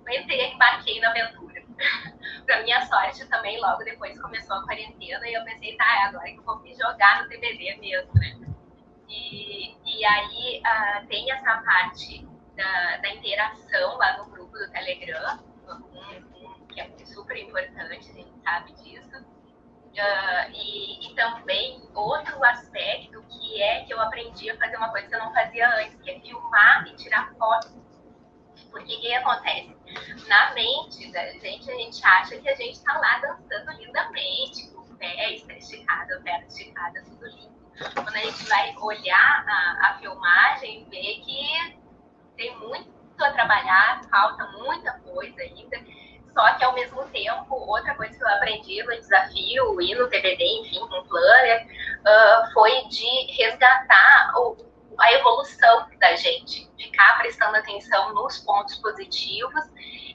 [0.08, 1.62] entrei, embarquei na aventura.
[2.46, 6.38] Para minha sorte também, logo depois começou a quarentena e eu pensei, tá, agora que
[6.38, 8.38] eu vou me jogar no TBD mesmo, né?
[9.08, 12.26] E, e aí uh, tem essa parte
[12.56, 15.38] da, da, interação lá no grupo do Telegram,
[16.68, 19.24] que é super importante, a gente sabe disso.
[19.90, 25.08] Uh, e, e, também outro aspecto que é que eu aprendi a fazer uma coisa
[25.08, 27.68] que eu não fazia antes, que é filmar e tirar foto.
[28.70, 29.76] Porque o que acontece?
[30.28, 34.80] Na mente da gente, a gente acha que a gente está lá dançando lindamente, com
[34.82, 37.60] o pé esticado, perna esticada, tudo lindo.
[37.94, 41.80] Quando a gente vai olhar a, a filmagem, vê que
[42.36, 45.78] tem muito a trabalhar, falta muita coisa ainda
[46.34, 50.44] só que, ao mesmo tempo, outra coisa que eu aprendi no desafio e no TBD,
[50.60, 51.66] enfim, com o Planner,
[52.00, 54.56] uh, foi de resgatar o,
[54.98, 59.64] a evolução da gente, ficar prestando atenção nos pontos positivos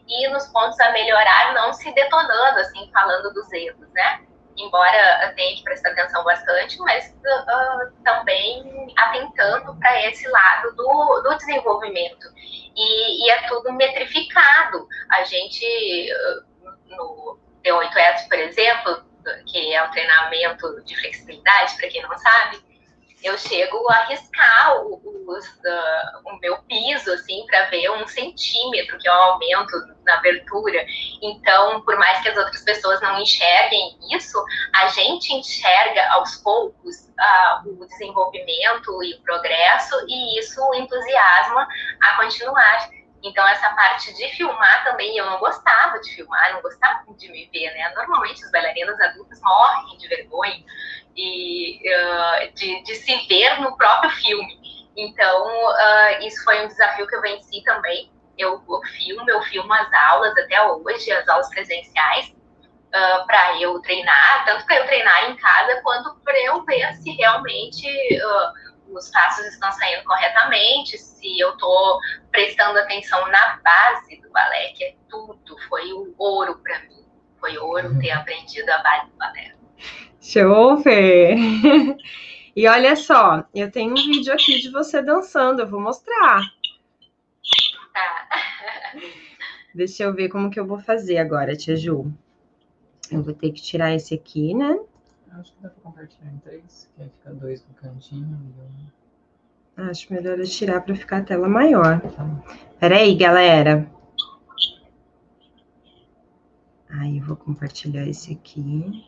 [0.07, 4.25] e nos pontos a melhorar, não se detonando, assim, falando dos erros, né?
[4.57, 11.37] Embora tenha que prestar atenção bastante, mas uh, também atentando para esse lado do, do
[11.37, 12.27] desenvolvimento
[12.75, 14.87] e, e é tudo metrificado.
[15.11, 16.09] A gente,
[16.87, 19.05] no T8S, por exemplo,
[19.47, 22.63] que é um treinamento de flexibilidade, para quem não sabe,
[23.25, 25.39] eu chego a arriscar o, o,
[26.25, 29.71] o meu piso, assim, para ver um centímetro, que é um aumento
[30.05, 30.85] na abertura.
[31.23, 34.37] Então, por mais que as outras pessoas não enxerguem isso,
[34.75, 41.67] a gente enxerga aos poucos uh, o desenvolvimento e o progresso, e isso entusiasma
[42.03, 42.89] a continuar.
[43.25, 47.49] Então, essa parte de filmar também, eu não gostava de filmar, não gostava de me
[47.51, 47.91] ver, né?
[47.95, 50.63] Normalmente, os bailarinos adultos morrem de vergonha
[51.17, 54.59] e, uh, de, de, se ver no próprio filme.
[54.95, 58.11] Então, uh, isso foi um desafio que eu venci também.
[58.37, 63.81] Eu, eu filmo, eu filmo as aulas até hoje, as aulas presenciais, uh, para eu
[63.81, 69.09] treinar, tanto para eu treinar em casa, quanto para eu ver se realmente uh, os
[69.09, 71.99] passos estão saindo corretamente, se eu estou
[72.31, 77.05] prestando atenção na base do balé, que é tudo, foi o ouro para mim.
[77.39, 79.55] Foi ouro ter aprendido a base do balé.
[80.21, 81.35] Show, Fê!
[82.55, 86.39] E olha só, eu tenho um vídeo aqui de você dançando, eu vou mostrar.
[87.93, 88.27] Tá.
[89.73, 92.13] Deixa eu ver como que eu vou fazer agora, Tia Ju.
[93.11, 94.79] Eu vou ter que tirar esse aqui, né?
[95.39, 98.53] Acho que dá pra compartilhar em três, que aí fica dois no cantinho
[99.77, 99.89] e um.
[99.89, 101.99] Acho melhor eu tirar para ficar a tela maior.
[101.99, 102.25] Tá.
[102.79, 103.91] Peraí, galera.
[106.89, 109.05] Aí, eu vou compartilhar esse aqui.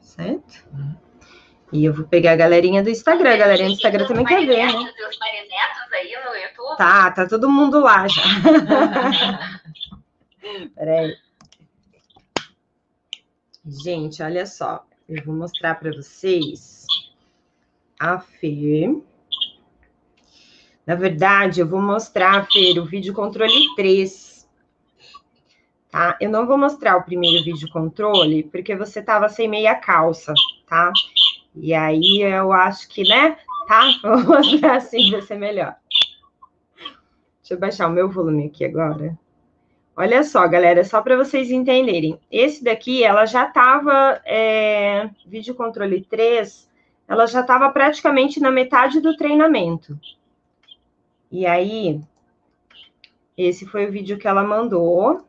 [0.00, 0.68] Certo?
[0.72, 0.96] Uhum.
[1.72, 3.34] E eu vou pegar a galerinha do Instagram.
[3.34, 4.92] A galerinha do Instagram também quer ver, né?
[5.08, 6.47] Os marinetos aí no YouTube?
[6.78, 8.22] Tá, tá todo mundo lá já.
[10.76, 11.16] Peraí.
[13.66, 14.86] Gente, olha só.
[15.08, 16.86] Eu vou mostrar para vocês
[17.98, 18.96] a Fê.
[20.86, 24.48] Na verdade, eu vou mostrar, Fê, o vídeo controle 3.
[25.90, 26.16] Tá?
[26.20, 30.32] Eu não vou mostrar o primeiro vídeo controle, porque você tava sem meia calça,
[30.68, 30.92] tá?
[31.56, 33.36] E aí eu acho que, né?
[33.66, 33.98] Tá?
[34.00, 35.74] Vou mostrar assim, vai ser melhor.
[37.48, 39.18] Deixa eu baixar o meu volume aqui agora.
[39.96, 42.20] Olha só, galera, só para vocês entenderem.
[42.30, 46.68] Esse daqui, ela já estava, é, vídeo controle 3,
[47.08, 49.98] ela já estava praticamente na metade do treinamento,
[51.32, 51.98] E aí,
[53.34, 55.26] esse foi o vídeo que ela mandou.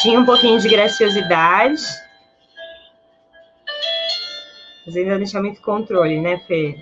[0.00, 1.82] Tinha um pouquinho de graciosidade.
[4.86, 6.76] Mas ainda deixa muito controle, né, Fê?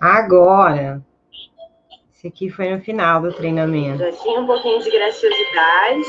[0.00, 1.02] Agora,
[2.10, 3.98] esse aqui foi no final do treinamento.
[3.98, 6.02] Já tinha um pouquinho de graciosidade.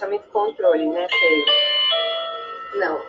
[0.00, 1.44] Deixa muito controle, né, Fê?
[2.78, 3.02] Não.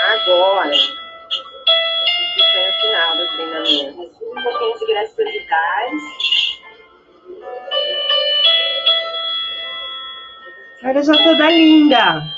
[0.00, 0.90] Agora, esse
[2.52, 4.00] foi no final do treinamento.
[4.24, 5.96] Um pouquinho de graciosidade.
[10.82, 12.35] Olha, já toda linda.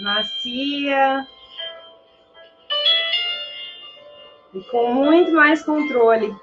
[0.00, 1.26] Macia.
[4.52, 6.34] E com muito mais controle.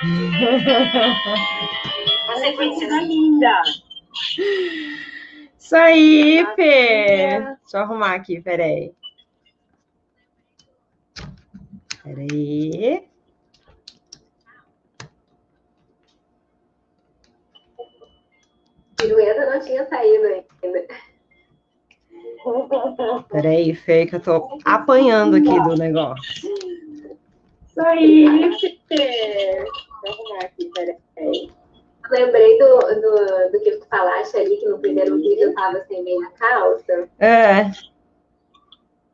[2.28, 3.62] A sequência linda.
[5.58, 7.40] Isso aí, Fê.
[7.40, 8.92] Deixa eu arrumar aqui, peraí.
[12.10, 13.08] Peraí.
[18.96, 20.86] Pirueta não tinha saído ainda.
[23.30, 26.50] Peraí, Fê, que eu tô apanhando aqui do negócio.
[27.66, 28.26] Isso aí,
[28.88, 29.64] Fê.
[30.02, 31.52] Vou arrumar aqui, peraí.
[32.10, 36.02] Lembrei do, do, do que tu falaste ali, que no primeiro vídeo eu tava sem
[36.02, 37.08] meia calça.
[37.20, 37.64] É.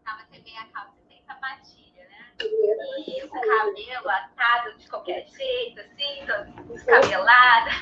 [0.02, 2.25] Tava sem meia calça e sem sapatilha, né?
[2.38, 6.26] E o cabelo atado de qualquer jeito, assim.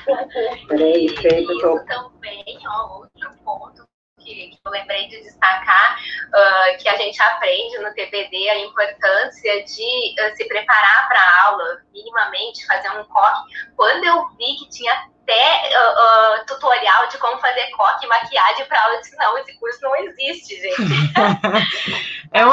[0.67, 3.85] Peraí, E isso também, ó, outro ponto
[4.25, 5.97] que, que eu lembrei de destacar,
[6.33, 11.45] ah, que a gente aprende no TBD a importância de ah, se preparar para a
[11.45, 13.53] aula, minimamente, fazer um coque.
[13.75, 18.81] Quando eu vi que tinha até ah, tutorial de como fazer coque e maquiagem para
[18.81, 20.81] aula, eu disse, não, esse curso não existe, gente.
[22.35, 22.51] É um-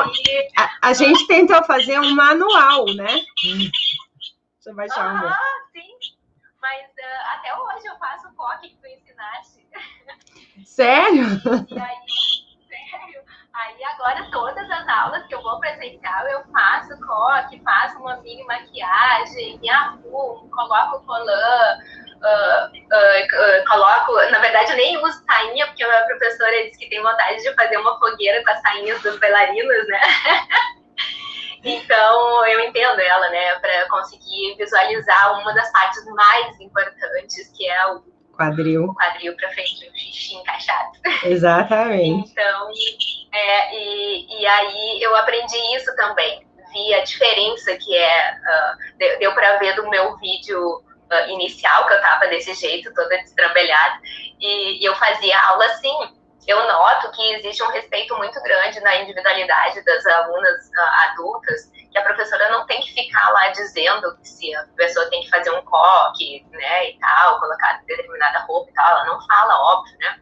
[0.56, 3.08] a, a gente tentou fazer um manual, né?
[3.42, 3.72] Deixa
[4.66, 5.28] eu baixar o meu.
[5.28, 5.36] Aham,
[5.72, 5.88] sim.
[6.60, 9.66] Mas ah, até hoje eu faço o coque que tu ensinaste.
[10.64, 11.24] Sério?
[11.24, 11.96] E aí,
[12.68, 18.18] sério, aí agora todas as aulas que eu vou presencial, eu faço coque, faço uma
[18.18, 21.78] mini maquiagem, me arrumo, coloco colã,
[22.24, 22.70] ah,
[23.68, 27.54] coloco, na verdade eu nem uso sainha, porque a professora disse que tem vontade de
[27.54, 30.00] fazer uma fogueira com as sainhas dos bailarinos, né?
[31.64, 37.86] Então, eu entendo ela, né, para conseguir visualizar uma das partes mais importantes, que é
[37.86, 38.02] o
[38.36, 38.92] Quadril.
[38.94, 40.90] quadril para frente, o xixi encaixado.
[41.22, 42.32] Exatamente.
[42.32, 42.68] Então,
[43.32, 46.44] é, e, e aí eu aprendi isso também.
[46.72, 48.36] Vi a diferença que é,
[48.98, 53.16] deu, deu para ver do meu vídeo ah, inicial, que eu tava desse jeito, toda
[53.18, 54.00] destrambelhada,
[54.40, 56.20] e, e eu fazia aula assim.
[56.44, 61.98] Eu noto que existe um respeito muito grande na individualidade das alunas ah, adultas, que
[61.98, 65.50] a professora não tem que ficar lá dizendo que se a pessoa tem que fazer
[65.50, 70.18] um coque, né, e tal, colocar determinada roupa e tal, ela não fala, óbvio, né?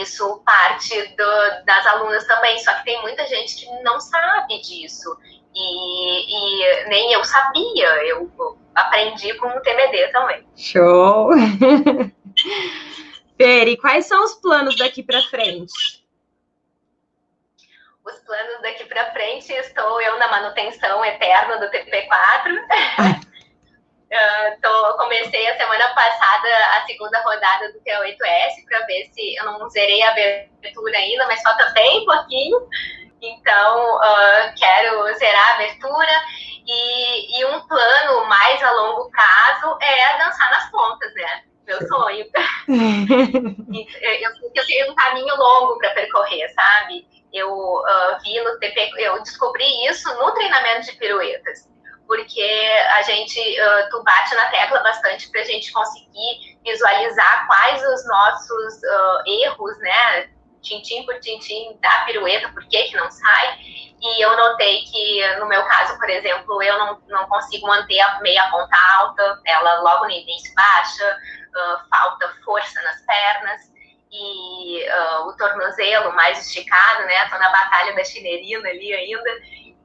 [0.00, 5.16] Isso parte do- das alunas também, só que tem muita gente que não sabe disso.
[5.54, 8.30] E, e nem eu sabia, eu
[8.74, 10.46] aprendi com o TBD também.
[10.56, 11.30] Show!
[13.36, 16.04] Peri, quais são os planos daqui para frente?
[18.04, 23.26] Os planos daqui para frente, estou eu na manutenção eterna do TP4.
[24.12, 29.44] Ah, tô, comecei a semana passada a segunda rodada do T8S para ver se eu
[29.44, 32.68] não zerei a abertura ainda, mas falta bem pouquinho.
[33.22, 36.12] Então, ah, quero zerar a abertura.
[36.66, 41.42] E, e um plano mais a longo prazo é dançar nas pontas, né?
[41.70, 42.26] meu sonho.
[42.68, 47.06] eu, eu tenho um caminho longo para percorrer, sabe?
[47.32, 51.68] Eu uh, vi no TP, eu descobri isso no treinamento de piruetas,
[52.06, 52.42] porque
[52.96, 58.06] a gente, uh, tu bate na tecla bastante para a gente conseguir visualizar quais os
[58.08, 60.30] nossos uh, erros, né?
[60.62, 63.58] Tintim por tintim da pirueta, por que que não sai?
[64.02, 68.20] E eu notei que, no meu caso, por exemplo, eu não, não consigo manter a
[68.20, 71.18] meia ponta alta, ela logo no início baixa,
[71.50, 73.60] uh, falta força nas pernas
[74.10, 77.28] e uh, o tornozelo mais esticado, né?
[77.28, 79.30] Tô na batalha da chinerina ali ainda.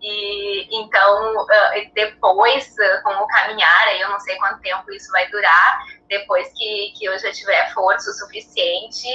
[0.07, 1.47] E então, uh,
[1.95, 6.47] depois, uh, com o caminhar, aí eu não sei quanto tempo isso vai durar, depois
[6.55, 9.07] que, que eu já tiver força o suficiente,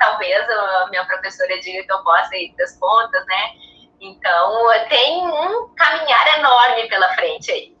[0.00, 3.52] talvez a minha professora diga que eu possa ir das pontas, né?
[4.00, 7.76] Então, tem um caminhar enorme pela frente aí.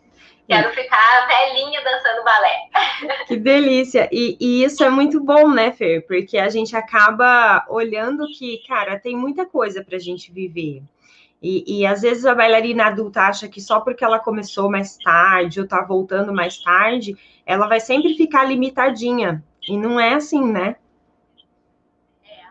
[0.46, 2.56] Quero ficar velhinha dançando balé.
[3.26, 4.08] Que delícia!
[4.12, 6.06] E, e, isso é muito bom, né, Fer?
[6.06, 10.82] Porque a gente acaba olhando que, cara, tem muita coisa para a gente viver.
[11.42, 15.60] E, e, às vezes a bailarina adulta acha que só porque ela começou mais tarde
[15.60, 17.16] ou tá voltando mais tarde,
[17.46, 19.42] ela vai sempre ficar limitadinha.
[19.66, 20.76] E não é assim, né?
[22.24, 22.44] É.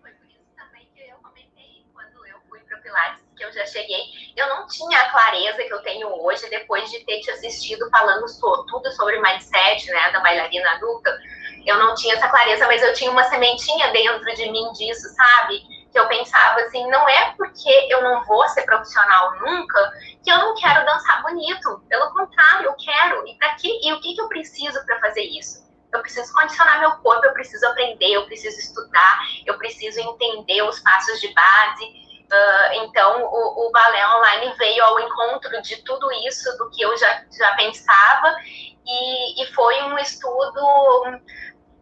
[0.00, 3.52] Foi por isso também que eu comentei quando eu fui para o Pilates, que eu
[3.52, 7.30] já cheguei eu não tinha a clareza que eu tenho hoje depois de ter te
[7.30, 11.16] assistido falando so, tudo sobre mindset, né, da bailarina adulta.
[11.64, 15.62] Eu não tinha essa clareza, mas eu tinha uma sementinha dentro de mim disso, sabe?
[15.94, 19.92] Que eu pensava assim, não é porque eu não vou ser profissional nunca
[20.24, 21.84] que eu não quero dançar bonito.
[21.88, 23.24] Pelo contrário, eu quero.
[23.28, 25.62] E para que e o que, que eu preciso para fazer isso?
[25.92, 30.80] Eu preciso condicionar meu corpo, eu preciso aprender, eu preciso estudar, eu preciso entender os
[30.80, 31.84] passos de base.
[32.24, 36.96] Uh, então, o, o, balé online veio ao encontro de tudo isso, do que eu
[36.96, 38.34] já, já pensava,
[38.84, 40.60] e, e foi um estudo,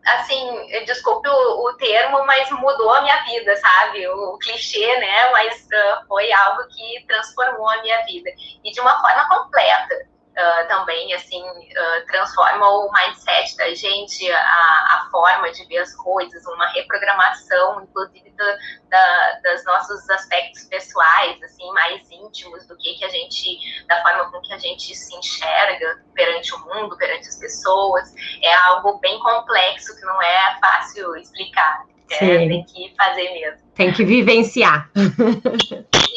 [0.04, 4.06] assim, desculpe o, o, termo, mas mudou a minha vida, sabe?
[4.08, 5.30] O, o clichê, né?
[5.30, 8.30] Mas uh, foi algo que transformou a minha vida,
[8.64, 14.38] e de uma forma completa uh, também, assim, uh, transforma o mindset da gente, a,
[14.38, 18.44] a, forma de ver as coisas, uma reprogramação, inclusive, do,
[18.88, 24.30] da, das nossos aspectos pessoais, assim, mais íntimos, do que, que a gente, da forma
[24.30, 28.14] com que a gente se enxerga perante o mundo, perante as pessoas.
[28.42, 31.84] É algo bem complexo que não é fácil explicar.
[32.10, 33.58] É, tem que fazer mesmo.
[33.74, 34.90] Tem que vivenciar.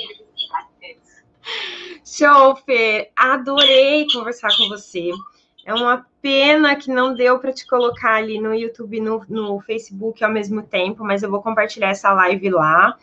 [2.66, 3.12] Fê.
[3.16, 5.12] Adorei conversar com você.
[5.66, 10.24] É uma pena que não deu para te colocar ali no YouTube, no, no Facebook
[10.24, 12.96] ao mesmo tempo, mas eu vou compartilhar essa live lá.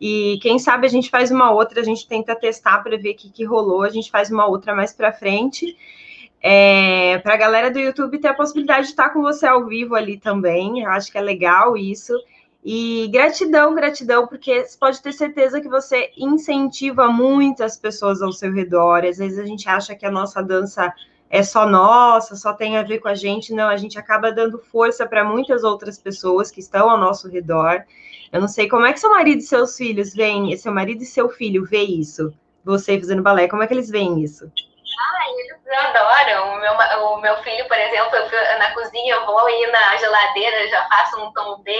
[0.00, 3.16] E quem sabe a gente faz uma outra, a gente tenta testar para ver o
[3.16, 5.76] que, que rolou, a gente faz uma outra mais para frente.
[6.40, 9.96] É, para a galera do YouTube ter a possibilidade de estar com você ao vivo
[9.96, 10.82] ali também.
[10.82, 12.12] Eu acho que é legal isso.
[12.68, 19.04] E gratidão, gratidão, porque pode ter certeza que você incentiva muitas pessoas ao seu redor.
[19.04, 20.92] Às vezes a gente acha que a nossa dança
[21.30, 23.54] é só nossa, só tem a ver com a gente.
[23.54, 27.84] Não, a gente acaba dando força para muitas outras pessoas que estão ao nosso redor.
[28.32, 31.06] Eu não sei como é que seu marido e seus filhos veem, seu marido e
[31.06, 34.50] seu filho vê isso, você fazendo balé, como é que eles veem isso?
[34.98, 36.54] Ah, eles adoram.
[36.54, 40.68] O meu, o meu filho, por exemplo, eu, na cozinha, eu vou ir na geladeira,
[40.68, 41.72] já faço um tom B,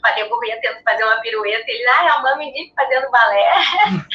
[0.00, 1.64] para decorrer, tento fazer uma pirueta.
[1.66, 3.52] Ele, ah, a mãe me fazendo balé.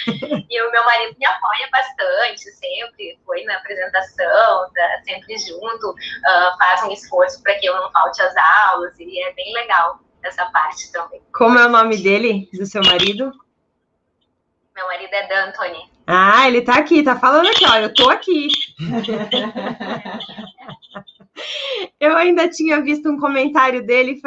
[0.49, 3.19] e o meu marido me apoia bastante, sempre.
[3.25, 8.21] Foi na apresentação, tá sempre junto, uh, faz um esforço para que eu não falte
[8.21, 11.21] as aulas, e é bem legal essa parte também.
[11.33, 13.31] Como é o nome dele, do seu marido?
[14.75, 15.96] Meu marido é D'Antoni.
[16.09, 18.47] Ah, ele tá aqui, tá falando aqui, ó, eu tô aqui.
[21.99, 24.21] eu ainda tinha visto um comentário dele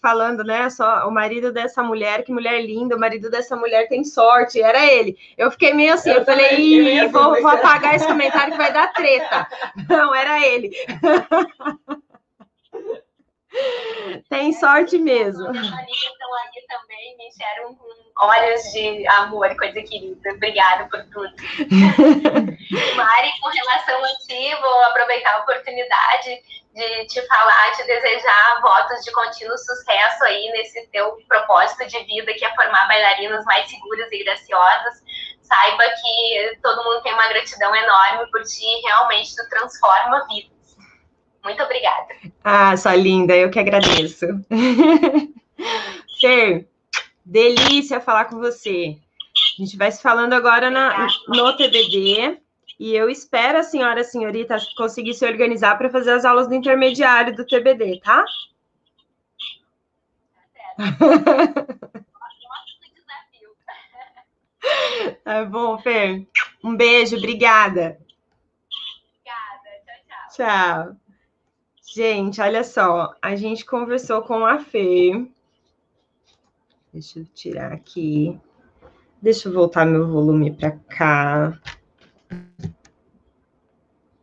[0.00, 4.04] falando, né, só o marido dessa mulher, que mulher linda, o marido dessa mulher tem
[4.04, 5.16] sorte, era ele.
[5.36, 8.72] Eu fiquei meio assim, eu, eu falei, Ih, vou, vou apagar esse comentário que vai
[8.72, 9.48] dar treta.
[9.88, 10.70] Não, era ele.
[14.28, 15.46] Tem sorte mesmo.
[15.46, 20.30] Amigos estão ali também, me encheram com olhos de amor, coisa querida.
[20.30, 21.34] Obrigada por tudo.
[22.96, 26.42] Mari, com relação a ti, vou aproveitar a oportunidade
[26.74, 32.34] de te falar, te desejar votos de contínuo sucesso aí nesse teu propósito de vida,
[32.34, 35.02] que é formar bailarinas mais seguras e graciosas.
[35.42, 40.53] Saiba que todo mundo tem uma gratidão enorme por ti, realmente tu transforma vidas.
[41.44, 42.08] Muito obrigada.
[42.42, 44.26] Ah, sua linda, eu que agradeço.
[46.20, 46.66] Fer,
[47.24, 48.96] delícia falar com você.
[49.58, 52.38] A gente vai se falando agora na, no TBD.
[52.80, 56.54] E eu espero a senhora, a senhorita, conseguir se organizar para fazer as aulas do
[56.54, 58.24] intermediário do TBD, tá?
[65.22, 66.26] Tá bom, Fer.
[66.62, 67.98] Um beijo, obrigada.
[69.20, 70.94] Obrigada, tchau, tchau.
[70.94, 71.03] Tchau.
[71.94, 75.28] Gente, olha só, a gente conversou com a Fer.
[76.92, 78.36] Deixa eu tirar aqui.
[79.22, 81.56] Deixa eu voltar meu volume para cá.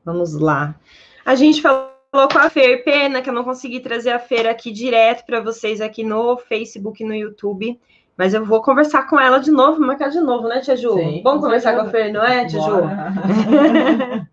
[0.03, 0.75] Vamos lá.
[1.23, 4.69] A gente falou com a Fer, pena que eu não consegui trazer a Fer aqui
[4.69, 7.79] direto para vocês aqui no Facebook e no YouTube.
[8.17, 10.93] Mas eu vou conversar com ela de novo, marcar de novo, né, Tia Ju?
[10.95, 14.27] Sim, Vamos conversar com a Fer, não é, Tia Ju?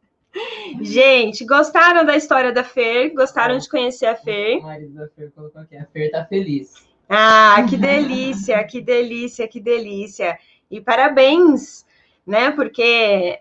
[0.81, 3.13] Gente, gostaram da história da Fer?
[3.15, 3.59] Gostaram é.
[3.59, 4.59] de conhecer a Fer?
[4.59, 6.89] O marido da Fer colocou aqui, a Fer tá feliz.
[7.09, 10.39] Ah, que delícia, que delícia, que delícia.
[10.71, 11.87] E parabéns,
[12.27, 12.51] né?
[12.51, 13.41] Porque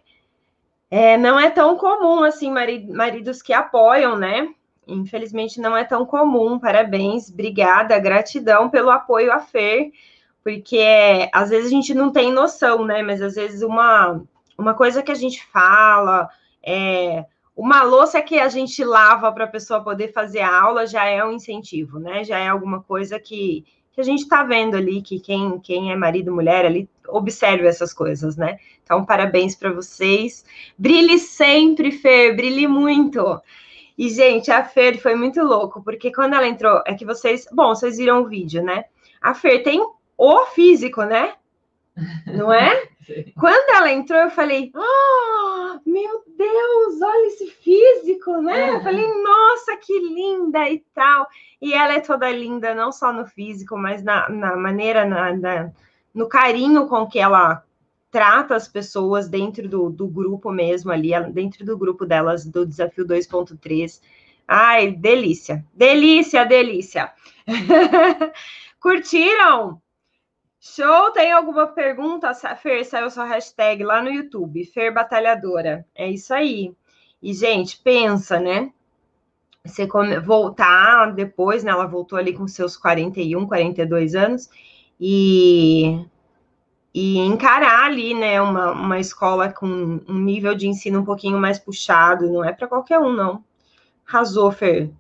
[0.90, 4.50] é, não é tão comum assim maridos que apoiam, né?
[4.88, 6.58] Infelizmente não é tão comum.
[6.58, 9.92] Parabéns, obrigada, gratidão pelo apoio à Fer,
[10.44, 13.04] porque é, às vezes a gente não tem noção, né?
[13.04, 14.24] Mas às vezes uma,
[14.58, 16.30] uma coisa que a gente fala,
[16.68, 21.06] é, uma louça que a gente lava para a pessoa poder fazer a aula já
[21.06, 22.26] é um incentivo, né?
[22.26, 25.96] Já é alguma coisa que, que a gente está vendo ali, que quem, quem é
[25.96, 28.60] marido, mulher ali observe essas coisas, né?
[28.84, 30.44] Então, parabéns para vocês.
[30.78, 33.42] Brilhe sempre, Fer, brilhe muito.
[33.98, 37.48] E, gente, a Fer foi muito louco, porque quando ela entrou, é que vocês.
[37.52, 38.86] Bom, vocês viram o vídeo, né?
[39.22, 39.82] A Fer tem
[40.18, 41.34] o físico, né?
[42.26, 42.88] Não é?
[43.40, 48.76] Quando ela entrou, eu falei: Oh, meu Deus, olha esse físico, né?
[48.76, 51.28] Eu falei: Nossa, que linda e tal.
[51.62, 55.72] E ela é toda linda, não só no físico, mas na, na maneira, na, na
[56.14, 57.64] no carinho com que ela
[58.10, 63.06] trata as pessoas dentro do, do grupo mesmo ali, dentro do grupo delas do Desafio
[63.06, 64.02] 2.3.
[64.48, 67.12] Ai, delícia, delícia, delícia.
[68.80, 69.82] Curtiram?
[70.60, 71.12] Show?
[71.12, 72.34] Tem alguma pergunta?
[72.34, 75.86] Fer, saiu sua hashtag lá no YouTube, Fer Batalhadora.
[75.96, 76.76] É isso aí.
[77.22, 78.72] E, gente, pensa, né?
[79.64, 79.88] Você
[80.24, 81.72] voltar depois, né?
[81.72, 84.50] Ela voltou ali com seus 41, 42 anos
[85.00, 86.06] e,
[86.94, 89.68] e encarar ali, né, uma, uma escola com
[90.08, 93.44] um nível de ensino um pouquinho mais puxado, não é para qualquer um, não.
[94.08, 94.92] Arrasou, Fer.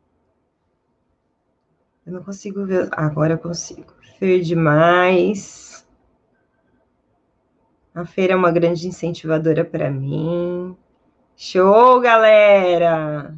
[2.06, 2.90] Eu não consigo ver.
[2.92, 3.97] Agora eu consigo.
[4.20, 5.88] Fer demais.
[7.94, 10.76] A Fer é uma grande incentivadora para mim.
[11.36, 13.36] Show, galera!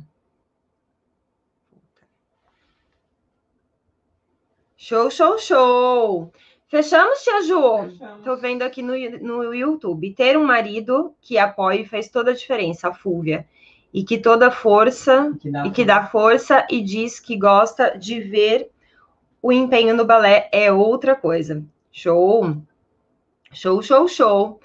[4.77, 6.31] Show, show, show!
[6.69, 7.89] Fechamos, Tia Ju?
[7.89, 8.23] Fechamos.
[8.23, 10.13] Tô vendo aqui no, no YouTube.
[10.13, 13.45] Ter um marido que apoie faz toda a diferença, a Fúvia.
[13.93, 18.71] E que toda força, que e que dá força e diz que gosta de ver
[19.41, 21.63] o empenho no balé é outra coisa.
[21.91, 22.57] Show!
[23.51, 24.59] Show, show, show.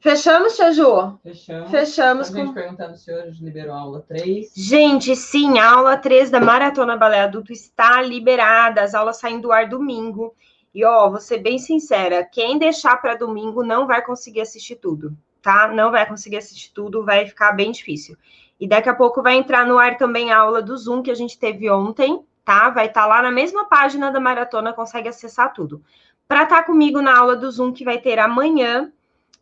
[0.00, 1.18] Fechamos, Tia Ju?
[1.22, 1.70] Fechamos.
[1.70, 2.30] Fechamos.
[2.30, 2.54] A gente com...
[2.54, 4.52] perguntando se hoje liberou a aula 3.
[4.56, 8.82] Gente, sim, a aula 3 da Maratona Balé Adulto está liberada.
[8.82, 10.34] As aulas saem do ar domingo.
[10.74, 15.14] E ó, vou ser bem sincera, quem deixar para domingo não vai conseguir assistir tudo,
[15.42, 15.68] tá?
[15.68, 18.16] Não vai conseguir assistir tudo, vai ficar bem difícil.
[18.58, 21.14] E daqui a pouco vai entrar no ar também a aula do Zoom que a
[21.14, 22.70] gente teve ontem, tá?
[22.70, 25.82] Vai estar tá lá na mesma página da maratona, consegue acessar tudo.
[26.26, 28.92] Para estar tá comigo na aula do Zoom que vai ter amanhã,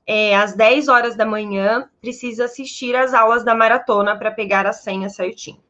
[0.07, 4.73] é, às 10 horas da manhã, precisa assistir às aulas da maratona para pegar a
[4.73, 5.63] senha certinho.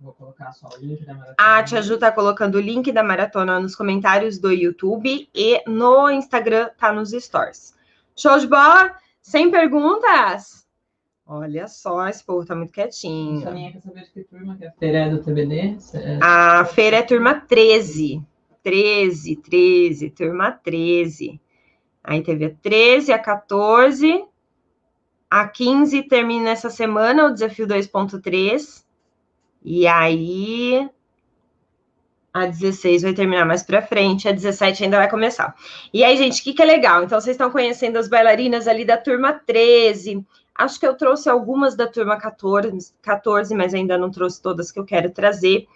[0.00, 1.34] Vou colocar só o link da maratona.
[1.36, 6.08] A Tia Ju tá colocando o link da maratona nos comentários do YouTube e no
[6.08, 7.74] Instagram tá nos stories.
[8.14, 8.94] Show de bola?
[9.20, 10.67] Sem perguntas?
[11.30, 13.42] Olha só, esse povo tá muito quietinho.
[13.42, 15.76] Soninha quer saber de que turma que é a feira é do TBD?
[15.92, 16.18] É...
[16.22, 18.24] A feira é turma 13.
[18.62, 21.38] 13, 13, turma 13.
[22.02, 24.24] Aí teve a 13, a 14,
[25.30, 28.82] a 15 termina essa semana o desafio 2.3.
[29.62, 30.88] E aí
[32.32, 35.54] a 16 vai terminar mais para frente, a 17 ainda vai começar.
[35.92, 37.02] E aí, gente, o que, que é legal?
[37.02, 40.24] Então, vocês estão conhecendo as bailarinas ali da turma 13.
[40.58, 44.80] Acho que eu trouxe algumas da turma 14, 14 mas ainda não trouxe todas que
[44.80, 45.68] eu quero trazer.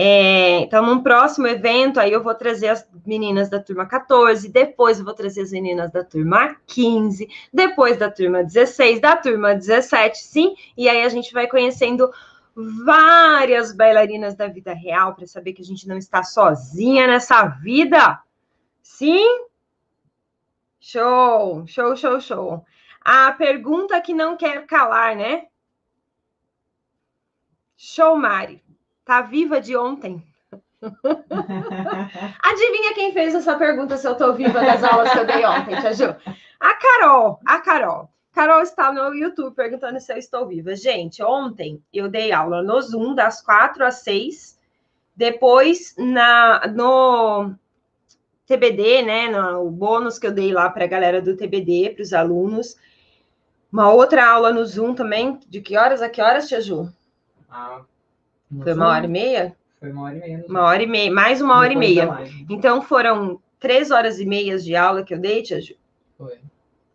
[0.00, 4.98] É, então, num próximo evento, aí eu vou trazer as meninas da turma 14, depois
[4.98, 10.18] eu vou trazer as meninas da turma 15, depois da turma 16, da turma 17,
[10.18, 12.08] sim, e aí a gente vai conhecendo
[12.84, 18.20] várias bailarinas da vida real para saber que a gente não está sozinha nessa vida.
[18.80, 19.46] Sim?
[20.78, 22.64] Show, show, show, show.
[23.10, 25.46] A pergunta que não quer calar, né?
[27.74, 28.62] Show, Mari.
[29.02, 30.22] Tá viva de ontem?
[32.42, 35.80] Adivinha quem fez essa pergunta se eu tô viva das aulas que eu dei ontem,
[35.80, 36.14] Tia Ju?
[36.60, 38.10] A Carol, a Carol.
[38.30, 40.76] Carol está no YouTube perguntando se eu estou viva.
[40.76, 44.60] Gente, ontem eu dei aula no Zoom das quatro às seis.
[45.16, 47.54] Depois, na, no
[48.44, 49.30] TBD, né?
[49.30, 52.76] No, o bônus que eu dei lá para a galera do TBD, para os alunos.
[53.72, 55.38] Uma outra aula no Zoom também.
[55.48, 56.88] De que horas a que horas, Tia Ju?
[57.50, 57.82] Ah,
[58.62, 59.56] Foi uma hora e meia?
[59.78, 60.44] Foi uma hora e meia.
[60.48, 62.08] Uma hora e meia, mais uma hora e meia.
[62.48, 65.74] Então foram três horas e meias de aula que eu dei, Tia Ju?
[66.16, 66.38] Foi.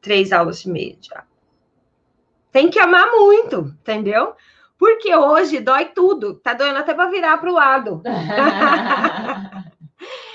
[0.01, 1.27] Três aulas e meia de aula.
[2.51, 4.35] Tem que amar muito, entendeu?
[4.77, 6.35] Porque hoje dói tudo.
[6.35, 8.01] Tá doendo até para virar para o lado.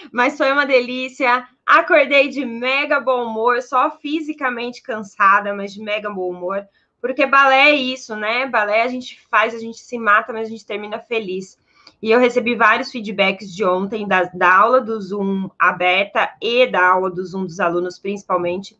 [0.12, 1.46] Mas foi uma delícia.
[1.68, 6.66] Acordei de mega bom humor, só fisicamente cansada, mas de mega bom humor.
[6.98, 8.46] Porque balé é isso, né?
[8.46, 11.58] Balé a gente faz, a gente se mata, mas a gente termina feliz.
[12.00, 16.88] E eu recebi vários feedbacks de ontem, da, da aula do Zoom aberta e da
[16.88, 18.74] aula do Zoom dos alunos, principalmente,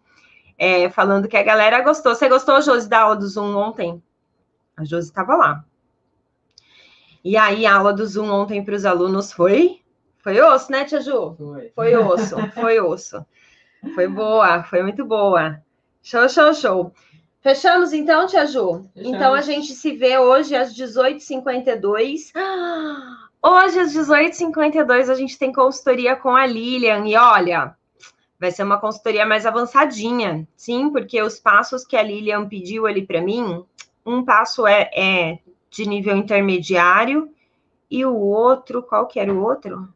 [0.57, 2.15] é, falando que a galera gostou.
[2.15, 4.03] Você gostou, Josi, da aula do Zoom ontem?
[4.75, 5.63] A Josi estava lá.
[7.23, 9.83] E aí, a aula do Zoom ontem para os alunos foi.
[10.29, 11.35] Foi osso, né, Tia Ju?
[11.39, 11.73] Foi.
[11.75, 13.25] Foi osso, foi osso.
[13.95, 15.59] Foi boa, foi muito boa.
[16.03, 16.93] Show, show, show.
[17.41, 18.85] Fechamos então, Tia Ju?
[18.93, 19.17] Fechamos.
[19.17, 22.33] Então a gente se vê hoje às 18h52.
[23.43, 27.07] Hoje às 18h52 a gente tem consultoria com a Lilian.
[27.07, 27.75] E olha,
[28.39, 33.07] vai ser uma consultoria mais avançadinha, sim, porque os passos que a Lilian pediu ali
[33.07, 33.65] para mim,
[34.05, 35.39] um passo é, é
[35.71, 37.31] de nível intermediário
[37.91, 39.89] e o outro, qual que era o outro?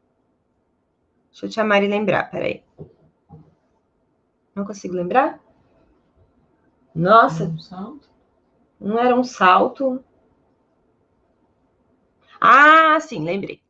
[1.32, 2.62] Deixa eu te amar e lembrar, peraí.
[4.54, 5.40] Não consigo lembrar?
[6.94, 8.08] Nossa, Um salto.
[8.78, 10.04] um era um salto.
[12.38, 13.62] Ah, sim, lembrei.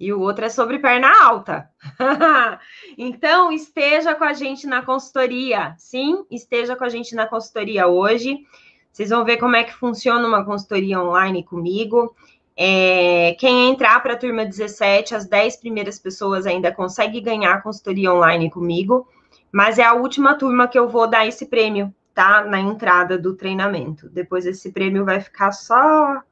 [0.00, 1.70] E o outro é sobre perna alta.
[2.98, 5.74] então, esteja com a gente na consultoria.
[5.78, 8.44] Sim, esteja com a gente na consultoria hoje.
[8.92, 12.14] Vocês vão ver como é que funciona uma consultoria online comigo.
[12.56, 17.60] É, quem entrar para a turma 17, as 10 primeiras pessoas ainda consegue ganhar a
[17.60, 19.06] consultoria online comigo,
[19.52, 22.44] mas é a última turma que eu vou dar esse prêmio, tá?
[22.44, 24.08] Na entrada do treinamento.
[24.08, 26.22] Depois esse prêmio vai ficar só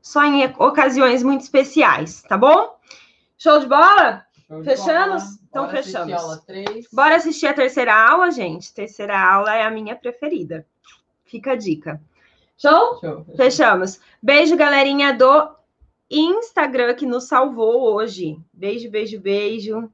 [0.00, 2.76] só em ocasiões muito especiais, tá bom?
[3.38, 4.24] Show de bola?
[4.46, 5.22] Show de Fechamos?
[5.22, 5.38] bola.
[5.48, 6.22] Então Bora assistir fechamos.
[6.22, 6.86] aula 3.
[6.92, 8.72] Bora assistir a terceira aula, gente.
[8.74, 10.66] Terceira aula é a minha preferida.
[11.24, 12.00] Fica a dica.
[12.56, 13.00] Show?
[13.00, 13.26] Show.
[13.36, 14.00] Fechamos.
[14.22, 15.54] Beijo, galerinha do
[16.10, 18.38] Instagram que nos salvou hoje.
[18.52, 19.90] Beijo, beijo, beijo.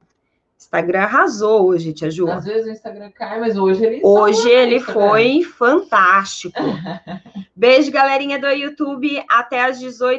[0.61, 2.29] Instagram arrasou hoje, Tia Ju.
[2.29, 6.61] Às vezes o Instagram cai, mas hoje ele Hoje ele foi fantástico.
[7.55, 9.23] Beijo, galerinha do YouTube.
[9.27, 10.03] Até às 18